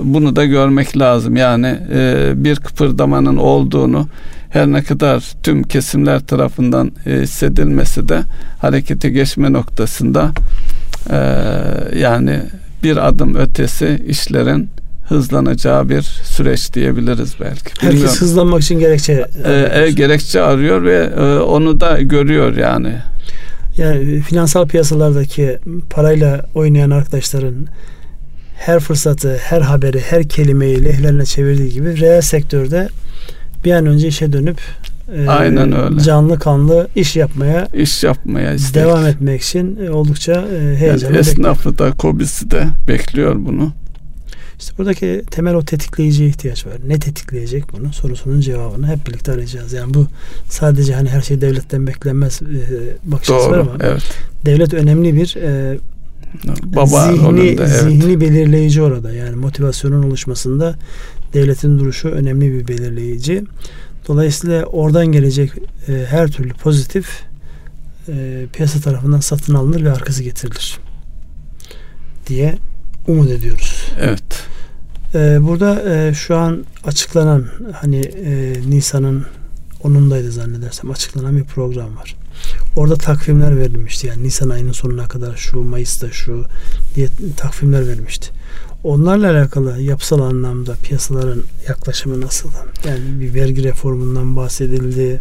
[0.02, 1.36] bunu da görmek lazım.
[1.36, 4.08] Yani e, bir kıpırdamanın olduğunu
[4.50, 8.20] her ne kadar tüm kesimler tarafından e, hissedilmesi de
[8.60, 10.30] harekete geçme noktasında
[11.10, 11.18] e,
[11.98, 12.40] yani
[12.82, 14.68] bir adım ötesi işlerin
[15.08, 17.74] hızlanacağı bir süreç diyebiliriz belki.
[17.76, 18.00] Bilmiyorum.
[18.00, 19.86] Herkes hızlanmak için gerekçe arıyor.
[19.86, 22.92] E, gerekçe arıyor ve e, onu da görüyor yani.
[23.78, 25.58] Yani finansal piyasalardaki
[25.90, 27.66] parayla oynayan arkadaşların
[28.58, 32.88] her fırsatı, her haberi, her kelimeyi lehlerine çevirdiği gibi reel sektörde
[33.64, 34.58] bir an önce işe dönüp
[35.16, 36.00] e, Aynen öyle.
[36.00, 38.74] canlı kanlı iş yapmaya iş yapmaya istek.
[38.82, 41.04] devam etmek için e, oldukça e, heyecanlı.
[41.04, 43.72] Yani esnafı da kobisi de bekliyor bunu.
[44.58, 46.74] İşte buradaki temel o tetikleyiciye ihtiyaç var.
[46.86, 47.92] Ne tetikleyecek bunu?
[47.92, 49.72] Sorusunun cevabını hep birlikte arayacağız.
[49.72, 50.06] Yani bu
[50.48, 52.46] sadece hani her şey devletten beklenmez e,
[53.04, 54.02] bakış Doğru, var ama evet.
[54.44, 55.78] devlet önemli bir e,
[56.62, 57.82] Baba zihni, rolünde, evet.
[57.82, 59.12] zihni belirleyici orada.
[59.12, 60.74] Yani motivasyonun oluşmasında
[61.34, 63.44] devletin duruşu önemli bir belirleyici.
[64.08, 65.50] Dolayısıyla oradan gelecek
[65.88, 67.22] e, her türlü pozitif
[68.08, 70.78] e, piyasa tarafından satın alınır ve arkası getirilir
[72.26, 72.58] diye
[73.08, 73.84] umut ediyoruz.
[74.00, 74.22] Evet.
[75.14, 79.26] E, burada e, şu an açıklanan hani e, Nisan'ın
[79.82, 82.16] onundaydı zannedersem açıklanan bir program var.
[82.76, 84.06] Orada takvimler verilmişti.
[84.06, 86.44] Yani Nisan ayının sonuna kadar şu, Mayıs'ta şu
[86.94, 88.30] diye takvimler verilmişti.
[88.84, 92.50] Onlarla alakalı yapısal anlamda piyasaların yaklaşımı nasıl?
[92.86, 95.20] Yani bir vergi reformundan bahsedildi.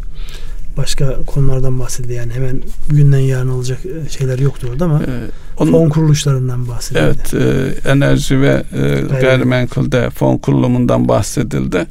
[0.78, 2.14] Başka konulardan bahsedildi.
[2.14, 5.28] Yani hemen bugünden yarın olacak e, şeyler yoktu orada ama ee,
[5.60, 7.04] onun, fon kuruluşlarından bahsedildi.
[7.04, 11.86] Evet, e, enerji ve e, gayrimenkulde fon kurulumundan bahsedildi.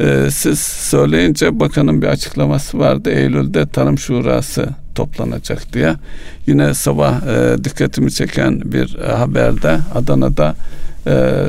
[0.00, 3.10] E, siz söyleyince bakanın bir açıklaması vardı.
[3.10, 5.94] Eylül'de Tarım Şurası toplanacak diye.
[6.46, 10.54] Yine sabah e, dikkatimi çeken bir e, haberde Adana'da
[11.06, 11.44] e,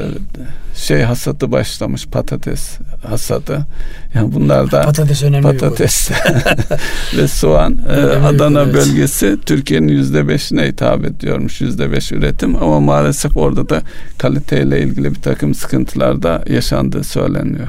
[0.79, 2.77] şey hasadı başlamış patates
[3.07, 3.65] hasadı.
[4.13, 6.11] Yani bunlar da patates önemli patates
[7.17, 8.73] ve soğan e, Adana evet.
[8.73, 12.55] bölgesi Türkiye'nin yüzde beşine hitap ediyormuş yüzde beş üretim.
[12.55, 13.81] Ama maalesef orada da
[14.17, 17.67] kaliteyle ilgili bir takım sıkıntılar da yaşandığı söyleniyor.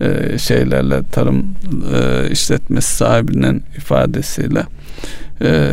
[0.00, 1.46] E, şeylerle tarım
[1.94, 4.62] e, işletmesi sahibinin ifadesiyle.
[5.42, 5.70] E,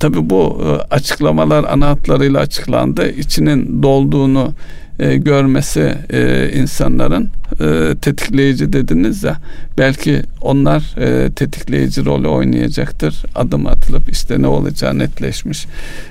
[0.00, 3.10] tabi bu e, açıklamalar ana hatlarıyla açıklandı.
[3.10, 4.52] İçinin dolduğunu
[4.98, 7.30] e, görmesi e, insanların
[7.60, 9.36] e, tetikleyici dediniz ya
[9.78, 15.66] belki onlar e, tetikleyici rolü oynayacaktır adım atılıp işte ne olacağı netleşmiş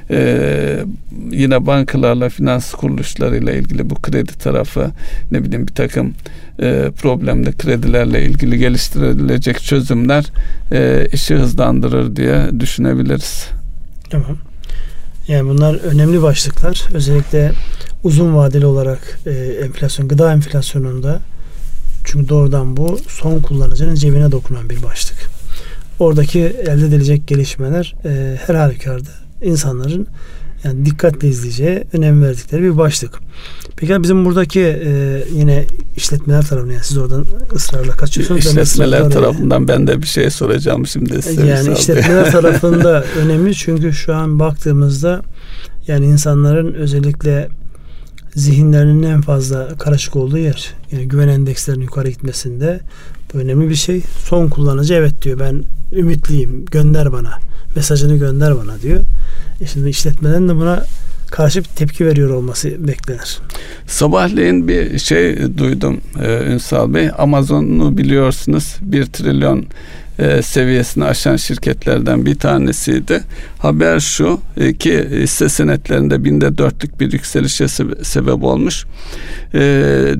[0.09, 0.85] e,
[1.31, 4.91] yine bankalarla finans kuruluşlarıyla ilgili bu kredi tarafı
[5.31, 6.13] ne bileyim bir takım
[6.61, 10.25] e, problemli kredilerle ilgili geliştirilecek çözümler
[10.71, 13.47] e, işi hızlandırır diye düşünebiliriz.
[14.09, 14.52] Tamam.
[15.27, 16.87] Yani bunlar önemli başlıklar.
[16.93, 17.51] Özellikle
[18.03, 21.19] uzun vadeli olarak e, enflasyon, gıda enflasyonunda
[22.03, 25.17] çünkü doğrudan bu son kullanıcının cebine dokunan bir başlık.
[25.99, 29.09] Oradaki elde edilecek gelişmeler e, her halükarda
[29.41, 30.07] insanların
[30.63, 33.19] yani dikkatle izleyeceği, önem verdikleri bir başlık.
[33.75, 35.65] Peki bizim buradaki e, yine
[35.97, 38.45] işletmeler tarafından yani siz oradan ısrarla kaçıyorsunuz.
[38.45, 41.45] İşletmeler tarafından ben de bir şey soracağım şimdi size.
[41.45, 45.21] Yani işletmeler tarafında önemli çünkü şu an baktığımızda
[45.87, 47.49] yani insanların özellikle
[48.35, 50.73] zihinlerinin en fazla karışık olduğu yer.
[50.91, 52.79] Yani güven endekslerinin yukarı gitmesinde
[53.33, 54.01] önemli bir şey.
[54.25, 57.39] Son kullanıcı evet diyor ben ümitliyim gönder bana
[57.75, 58.99] mesajını gönder bana diyor.
[59.61, 60.83] E şimdi işletmelerin de buna
[61.31, 63.39] karşı bir tepki veriyor olması beklenir.
[63.87, 67.09] Sabahleyin bir şey duydum e, Ünsal Bey.
[67.17, 69.65] Amazon'u biliyorsunuz bir trilyon
[70.19, 73.21] e, seviyesini aşan şirketlerden bir tanesiydi.
[73.59, 77.67] Haber şu e, ki hisse senetlerinde binde dörtlük bir yükselişe
[78.03, 78.85] sebep olmuş.
[79.53, 79.59] E,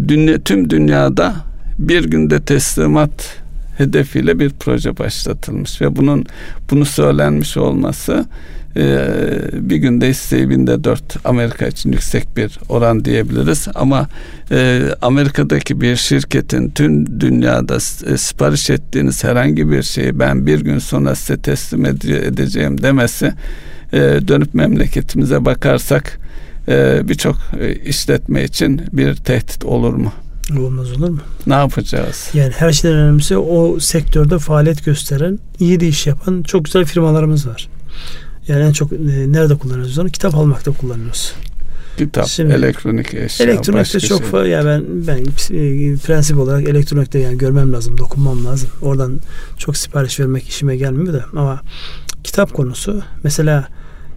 [0.08, 1.36] dünya, tüm dünyada
[1.80, 3.44] bir günde teslimat
[3.78, 6.26] hedefiyle bir proje başlatılmış ve bunun
[6.72, 8.26] bunu söylenmiş olması
[8.76, 9.08] e,
[9.54, 14.08] bir günde hisseyi binde dört Amerika için yüksek bir oran diyebiliriz ama
[14.52, 20.80] e, Amerika'daki bir şirketin tüm dünyada e, sipariş ettiğiniz herhangi bir şeyi ben bir gün
[20.80, 23.34] sonra size teslim edeceğim demesi
[23.94, 26.20] e, dönüp memleketimize bakarsak
[26.68, 30.14] e, birçok e, işletme için bir tehdit olur mu?
[30.52, 31.20] Olmaz olur mu?
[31.48, 32.30] Ne yapacağız?
[32.34, 37.48] Yani her şeyden önemlisi o sektörde faaliyet gösteren, iyi de iş yapan çok güzel firmalarımız
[37.48, 37.70] var.
[38.48, 40.10] Yani en çok e, nerede kullanıyoruz onu?
[40.10, 41.34] Kitap almakta kullanıyoruz.
[41.98, 44.50] Kitap, Şimdi, elektronik eşya, Elektronikte çok şey.
[44.50, 48.70] ya ben ben e, prensip olarak elektronikte yani görmem lazım, dokunmam lazım.
[48.82, 49.20] Oradan
[49.58, 51.62] çok sipariş vermek işime gelmiyor da ama
[52.24, 53.68] kitap konusu mesela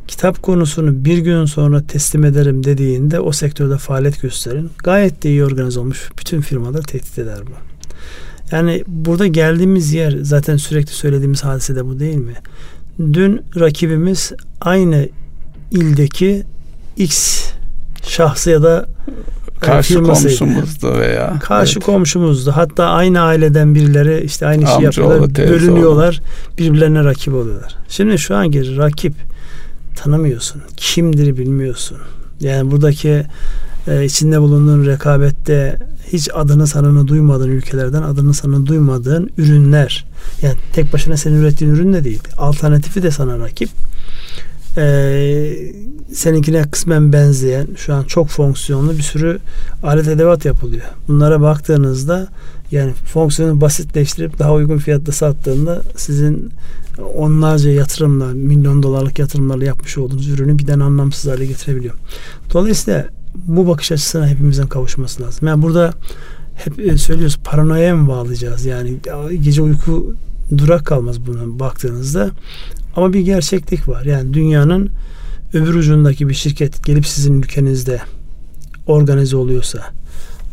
[0.08, 4.70] kitap konusunu bir gün sonra teslim ederim dediğinde o sektörde faaliyet gösterin.
[4.78, 7.52] Gayet de iyi organize olmuş bütün firmalar tehdit eder bu.
[8.52, 12.34] Yani burada geldiğimiz yer zaten sürekli söylediğimiz hadise de bu değil mi?
[12.98, 15.08] Dün rakibimiz aynı
[15.70, 16.42] ildeki
[16.96, 17.44] X
[18.02, 18.86] şahsı ya da
[19.56, 20.38] e, karşı firmasıydı.
[20.38, 21.86] komşumuzdu veya karşı evet.
[21.86, 22.52] komşumuzdu.
[22.52, 26.20] Hatta aynı aileden birileri işte aynı şeyi yapıyorlar, bölünüyorlar,
[26.58, 27.76] birbirlerine rakip oluyorlar.
[27.88, 29.14] Şimdi şu anki rakip
[29.96, 30.62] tanımıyorsun.
[30.76, 31.98] Kimdir bilmiyorsun.
[32.40, 33.26] Yani buradaki
[33.88, 35.78] e, içinde bulunduğun rekabette
[36.12, 40.04] hiç adını sanını duymadığın ülkelerden adını sanını duymadığın ürünler.
[40.42, 42.22] Yani tek başına senin ürettiğin ürün de değil.
[42.36, 43.68] Alternatifi de sana rakip.
[44.78, 45.56] Ee,
[46.12, 49.38] seninkine kısmen benzeyen şu an çok fonksiyonlu bir sürü
[49.82, 50.82] alet edevat yapılıyor.
[51.08, 52.28] Bunlara baktığınızda
[52.70, 56.50] yani fonksiyonu basitleştirip daha uygun fiyatta sattığında sizin
[57.14, 61.94] onlarca yatırımla, milyon dolarlık yatırımlarla yapmış olduğunuz ürünü birden anlamsız hale getirebiliyor.
[62.54, 65.48] Dolayısıyla bu bakış açısına hepimizin kavuşması lazım.
[65.48, 65.92] Yani burada
[66.54, 68.64] hep e, söylüyoruz paranoya mı bağlayacağız?
[68.64, 68.96] Yani
[69.42, 70.14] gece uyku
[70.58, 72.30] durak kalmaz buna baktığınızda.
[72.96, 74.04] Ama bir gerçeklik var.
[74.04, 74.90] Yani dünyanın
[75.54, 78.00] öbür ucundaki bir şirket gelip sizin ülkenizde
[78.86, 79.80] organize oluyorsa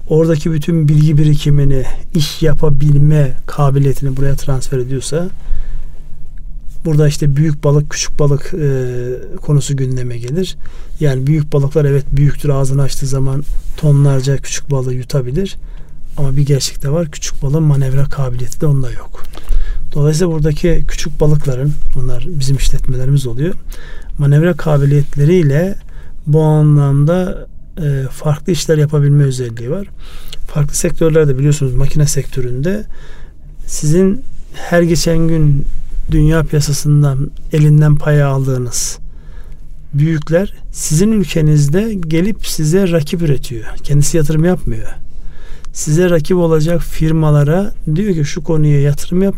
[0.08, 1.84] oradaki bütün bilgi birikimini,
[2.16, 5.30] iş yapabilme kabiliyetini buraya transfer ediyorsa
[6.86, 10.56] burada işte büyük balık küçük balık e, konusu gündeme gelir.
[11.00, 13.44] Yani büyük balıklar evet büyüktür ağzını açtığı zaman
[13.78, 15.56] tonlarca küçük balığı yutabilir.
[16.18, 17.12] Ama bir gerçek de var.
[17.12, 19.24] Küçük balığın manevra kabiliyeti de onda yok.
[19.94, 23.54] Dolayısıyla buradaki küçük balıkların, onlar bizim işletmelerimiz oluyor.
[24.18, 25.76] Manevra kabiliyetleriyle
[26.28, 27.48] bu anlamda
[27.82, 29.88] e, farklı işler yapabilme özelliği var.
[30.48, 32.84] Farklı sektörlerde biliyorsunuz makine sektöründe
[33.68, 34.22] sizin
[34.54, 35.66] her geçen gün
[36.12, 39.00] dünya piyasasından elinden pay aldığınız
[39.94, 43.66] büyükler sizin ülkenizde gelip size rakip üretiyor.
[43.84, 44.88] Kendisi yatırım yapmıyor.
[45.74, 49.36] Size rakip olacak firmalara diyor ki şu konuya yatırım yap.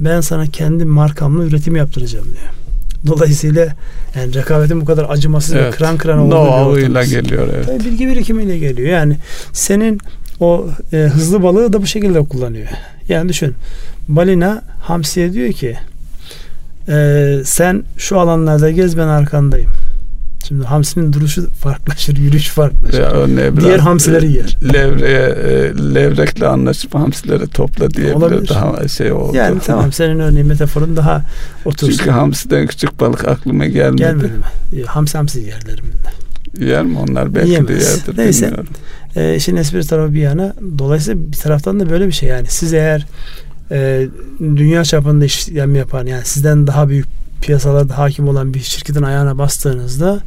[0.00, 2.61] Ben sana kendi markamla üretim yaptıracağım diyor.
[3.06, 3.68] Dolayısıyla
[4.16, 5.66] yani rekabetin bu kadar acımasız evet.
[5.66, 7.66] ve kıran kıran olduğu know geliyor evet.
[7.66, 8.88] Tabii bilgi birikimiyle geliyor.
[8.88, 9.16] Yani
[9.52, 9.98] senin
[10.40, 12.68] o e, hızlı balığı da bu şekilde kullanıyor.
[13.08, 13.54] Yani düşün.
[14.08, 15.76] Balina hamsiye diyor ki
[16.88, 19.70] e, sen şu alanlarda gez ben arkandayım.
[20.52, 23.00] Şimdi hamsinin duruşu farklılaşır, yürüyüş farklılaşır.
[23.00, 24.56] Ya örneğin Diğer hamsileri yer.
[24.74, 28.14] Levreye, e, levrekle anlaşıp hamsileri topla diyebilir.
[28.14, 28.48] Olabilir.
[28.48, 29.36] Daha şey oldu.
[29.36, 31.24] Yani tamam senin örneğin metaforun daha
[31.64, 31.96] otursun.
[31.98, 33.98] Çünkü hamsiden küçük balık aklıma gelmedi.
[33.98, 34.32] Gelmedi
[34.72, 34.80] mi?
[34.80, 35.84] E, hamsi hamsi yerlerim.
[36.58, 37.34] Yer mi onlar?
[37.34, 37.68] Belki Yiyemez.
[37.68, 38.18] de yerdir.
[38.18, 38.46] Neyse.
[38.46, 38.72] Bilmiyorum.
[39.16, 40.54] E, işin espri tarafı bir yana.
[40.78, 42.46] Dolayısıyla bir taraftan da böyle bir şey yani.
[42.48, 43.06] Siz eğer
[43.70, 44.08] e,
[44.40, 47.06] dünya çapında işlem yapan yani sizden daha büyük
[47.42, 50.20] piyasalarda hakim olan bir şirketin ayağına bastığınızda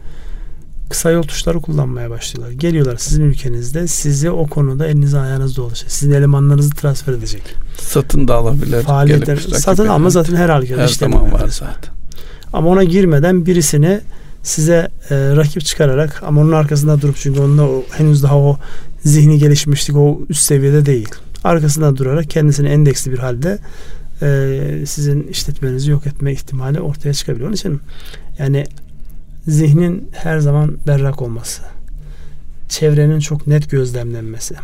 [0.89, 2.51] kısa yol tuşları kullanmaya başlıyorlar.
[2.51, 5.91] Geliyorlar sizin ülkenizde sizi o konuda elinize ayağınızda olacak.
[5.91, 7.41] Sizin elemanlarınızı transfer edecek.
[7.81, 8.81] Satın da alabilir.
[8.81, 11.93] Faaliyetler, satın alma zaten her halükarda her zaman var zaten.
[12.53, 14.01] Ama ona girmeden birisini
[14.43, 18.57] size e, rakip çıkararak ama onun arkasında durup çünkü onunla o, henüz daha o
[19.03, 21.09] zihni gelişmişlik o üst seviyede değil.
[21.43, 23.59] Arkasında durarak kendisini endeksli bir halde
[24.21, 27.47] e, sizin işletmenizi yok etme ihtimali ortaya çıkabiliyor.
[27.47, 27.81] Onun için
[28.39, 28.65] yani
[29.47, 31.61] zihnin her zaman berrak olması,
[32.69, 34.55] çevrenin çok net gözlemlenmesi.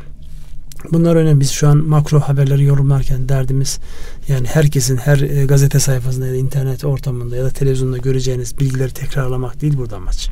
[0.92, 1.40] Bunlar önemli.
[1.40, 3.80] Biz şu an makro haberleri yorumlarken derdimiz
[4.28, 8.94] yani herkesin her e, gazete sayfasında ya da internet ortamında ya da televizyonda göreceğiniz bilgileri
[8.94, 10.30] tekrarlamak değil burada amaç.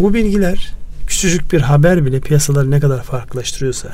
[0.00, 0.74] Bu bilgiler
[1.06, 3.88] küçücük bir haber bile piyasaları ne kadar farklılaştırıyorsa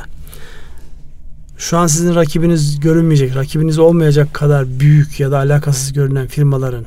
[1.59, 6.85] şu an sizin rakibiniz görünmeyecek, rakibiniz olmayacak kadar büyük ya da alakasız görünen firmaların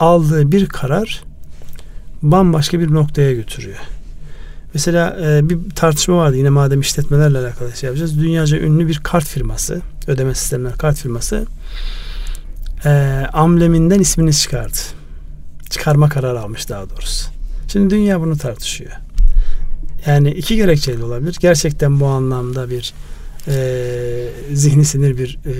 [0.00, 1.24] aldığı bir karar
[2.30, 3.78] bambaşka bir noktaya götürüyor.
[4.74, 8.20] Mesela e, bir tartışma vardı yine madem işletmelerle alakalı şey yapacağız.
[8.20, 11.46] Dünyaca ünlü bir kart firması, ödeme sistemleri kart firması
[12.84, 12.90] e,
[13.32, 14.78] ambleminden ismini çıkardı.
[15.70, 17.30] Çıkarma kararı almış daha doğrusu.
[17.68, 18.90] Şimdi dünya bunu tartışıyor.
[20.06, 21.36] Yani iki gerekçeyle olabilir.
[21.40, 22.94] Gerçekten bu anlamda bir
[23.48, 25.52] e, zihni sinir bir e,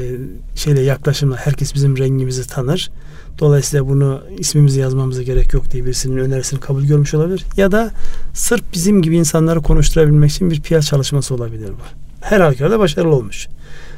[0.56, 2.90] şeyle yaklaşımla herkes bizim rengimizi tanır.
[3.38, 7.44] Dolayısıyla bunu ismimizi yazmamıza gerek yok diye birisinin önerisini kabul görmüş olabilir.
[7.56, 7.90] Ya da
[8.34, 11.82] sırf bizim gibi insanları konuşturabilmek için bir piyasa çalışması olabilir bu.
[12.20, 13.48] Her halükarda başarılı olmuş.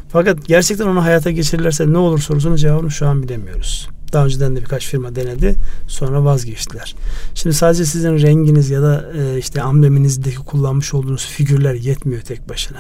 [0.09, 3.89] Fakat gerçekten onu hayata geçirirlerse ne olur sorusunun cevabını şu an bilemiyoruz.
[4.12, 5.55] Daha önceden de birkaç firma denedi.
[5.89, 6.95] Sonra vazgeçtiler.
[7.34, 12.78] Şimdi sadece sizin renginiz ya da e, işte ambleminizdeki kullanmış olduğunuz figürler yetmiyor tek başına.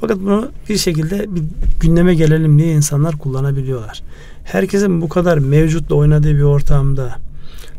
[0.00, 1.42] Fakat bunu bir şekilde bir
[1.80, 4.02] gündeme gelelim diye insanlar kullanabiliyorlar.
[4.44, 7.16] Herkesin bu kadar mevcutla oynadığı bir ortamda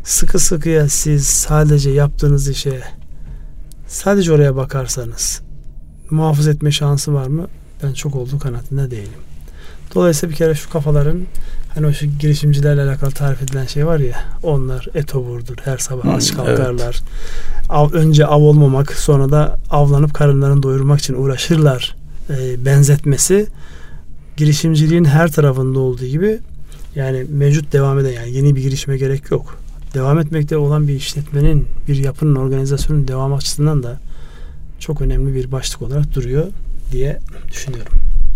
[0.04, 2.82] sıkı sıkıya siz sadece yaptığınız işe
[3.88, 5.42] sadece oraya bakarsanız
[6.10, 7.48] muhafız etme şansı var mı?
[7.84, 9.20] Ben çok olduğu kanaatinde değilim.
[9.96, 11.22] Dolayısıyla bir kere şu kafaların
[11.74, 16.16] hani o şu girişimcilerle alakalı tarif edilen şey var ya onlar etovurdur her sabah hmm,
[16.16, 16.84] aç kalkarlar.
[16.84, 17.70] Evet.
[17.70, 21.96] Av, önce av olmamak sonra da avlanıp karınlarını doyurmak için uğraşırlar
[22.30, 23.48] e, benzetmesi
[24.38, 26.40] girişimciliğin her tarafında olduğu gibi
[26.96, 29.60] yani mevcut devam eden yani yeni bir girişime gerek yok.
[29.94, 34.00] Devam etmekte olan bir işletmenin, bir yapının, organizasyonun devam açısından da
[34.80, 36.48] çok önemli bir başlık olarak duruyor
[36.92, 37.20] diye
[37.52, 37.94] düşünüyorum.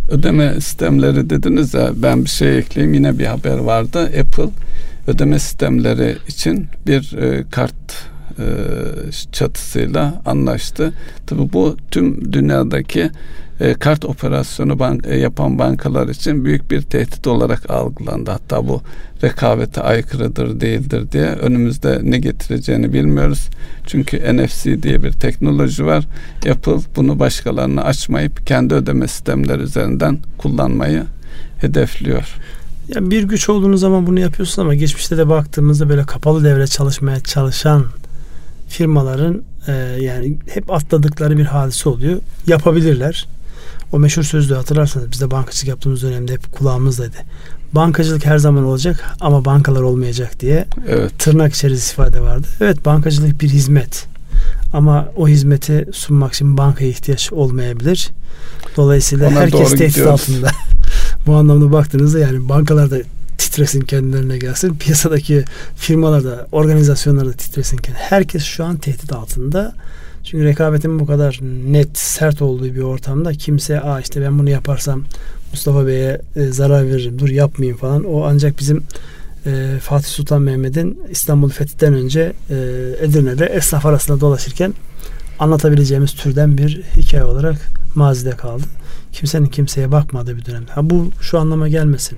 [0.10, 4.00] Ödeme sistemleri dediniz ya ben bir şey ekleyeyim yine bir haber vardı.
[4.00, 4.50] Apple
[5.08, 7.74] ödeme sistemleri için bir e, kart
[8.39, 8.46] e,
[9.32, 10.94] çatısıyla anlaştı.
[11.28, 13.12] Tabi bu tüm dünyadaki
[13.62, 18.32] e, kart operasyonu bank, e, yapan bankalar için büyük bir tehdit olarak algılandı.
[18.32, 18.82] Hatta bu
[19.24, 23.49] rekabete aykırıdır değildir diye önümüzde ne getireceğini bilmiyoruz.
[23.88, 26.07] Çünkü NFC diye bir teknoloji var.
[26.51, 31.03] Apple bunu başkalarına açmayıp kendi ödeme sistemleri üzerinden kullanmayı
[31.57, 32.36] hedefliyor.
[32.95, 37.20] Ya bir güç olduğunuz zaman bunu yapıyorsun ama geçmişte de baktığımızda böyle kapalı devre çalışmaya
[37.20, 37.86] çalışan
[38.70, 42.18] firmaların e, yani hep atladıkları bir hadise oluyor.
[42.47, 43.28] Yapabilirler.
[43.92, 47.18] O meşhur sözlüğü hatırlarsanız biz de bankacılık yaptığımız dönemde hep kulağımızdaydı.
[47.74, 51.20] Bankacılık her zaman olacak ama bankalar olmayacak diye evet.
[51.20, 52.48] tırnak içerisinde ifade vardı.
[52.62, 54.08] Evet bankacılık bir hizmet.
[54.74, 58.10] Ama o hizmeti sunmak için bankaya ihtiyaç olmayabilir.
[58.78, 60.52] Dolayısıyla Ona herkes tehdit altında.
[61.28, 62.98] Bu anlamda baktığınızda yani bankalar da
[63.38, 64.76] titresin kendilerine gelsin.
[64.76, 67.80] Piyasadaki firmalar da organizasyonlar da titresin.
[67.94, 69.76] Herkes şu an tehdit altında.
[70.24, 75.03] Çünkü rekabetin bu kadar net, sert olduğu bir ortamda kimse aa işte ben bunu yaparsam
[75.51, 78.03] Mustafa Bey'e e, zarar veririm, dur yapmayayım falan.
[78.03, 78.84] O ancak bizim
[79.45, 82.55] e, Fatih Sultan Mehmet'in İstanbul fethinden önce e,
[83.01, 84.74] Edirne'de esnaf arasında dolaşırken
[85.39, 87.57] anlatabileceğimiz türden bir hikaye olarak
[87.95, 88.63] mazide kaldı.
[89.11, 90.65] Kimsenin kimseye bakmadığı bir dönem.
[90.65, 92.17] Ha, bu şu anlama gelmesin.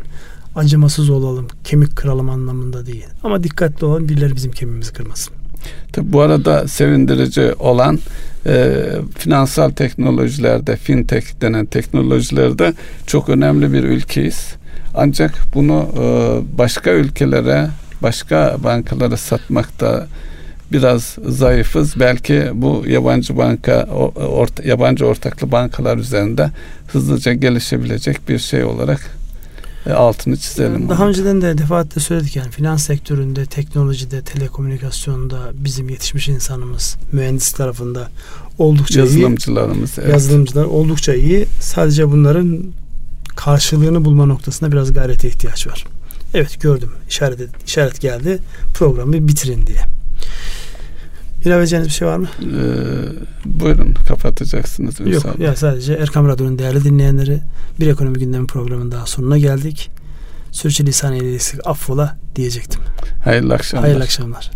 [0.56, 3.06] Acımasız olalım, kemik kıralım anlamında değil.
[3.24, 5.43] Ama dikkatli olun, birileri bizim kemiğimizi kırmasın.
[5.92, 8.00] Tabi bu arada sevindirici olan
[8.46, 8.82] e,
[9.18, 12.74] finansal teknolojilerde, fintech denen teknolojilerde
[13.08, 14.56] çok önemli bir ülkeyiz.
[14.96, 17.68] Ancak bunu e, başka ülkelere,
[18.02, 20.08] başka bankalara satmakta
[20.72, 22.00] biraz zayıfız.
[22.00, 23.84] Belki bu yabancı banka,
[24.16, 26.50] orta, yabancı ortaklı bankalar üzerinde
[26.88, 29.00] hızlıca gelişebilecek bir şey olarak
[29.92, 30.90] altını çizelim.
[30.90, 38.10] Daha önceden de defaatle söyledik yani finans sektöründe, teknolojide, telekomünikasyonda bizim yetişmiş insanımız mühendis tarafında
[38.58, 40.02] oldukça yazılımcılarımız, iyi.
[40.02, 40.14] Evet.
[40.14, 41.46] Yazılımcılar oldukça iyi.
[41.60, 42.64] Sadece bunların
[43.36, 45.86] karşılığını bulma noktasında biraz gayrete ihtiyaç var.
[46.34, 46.92] Evet gördüm.
[47.10, 48.40] İşaret, işaret geldi.
[48.74, 49.80] Programı bitirin diye.
[51.46, 52.28] İlave edeceğiniz bir şey var mı?
[52.42, 52.50] Ee,
[53.46, 55.00] buyurun kapatacaksınız.
[55.00, 57.42] Yok ya sadece Erkam Radyo'nun değerli dinleyenleri
[57.80, 59.92] bir ekonomi gündemi programının daha sonuna geldik.
[60.52, 62.82] Sürçülisan eyleydik affola diyecektim.
[63.24, 63.86] Hayırlı akşamlar.
[63.86, 64.52] Hayırlı akşamlar.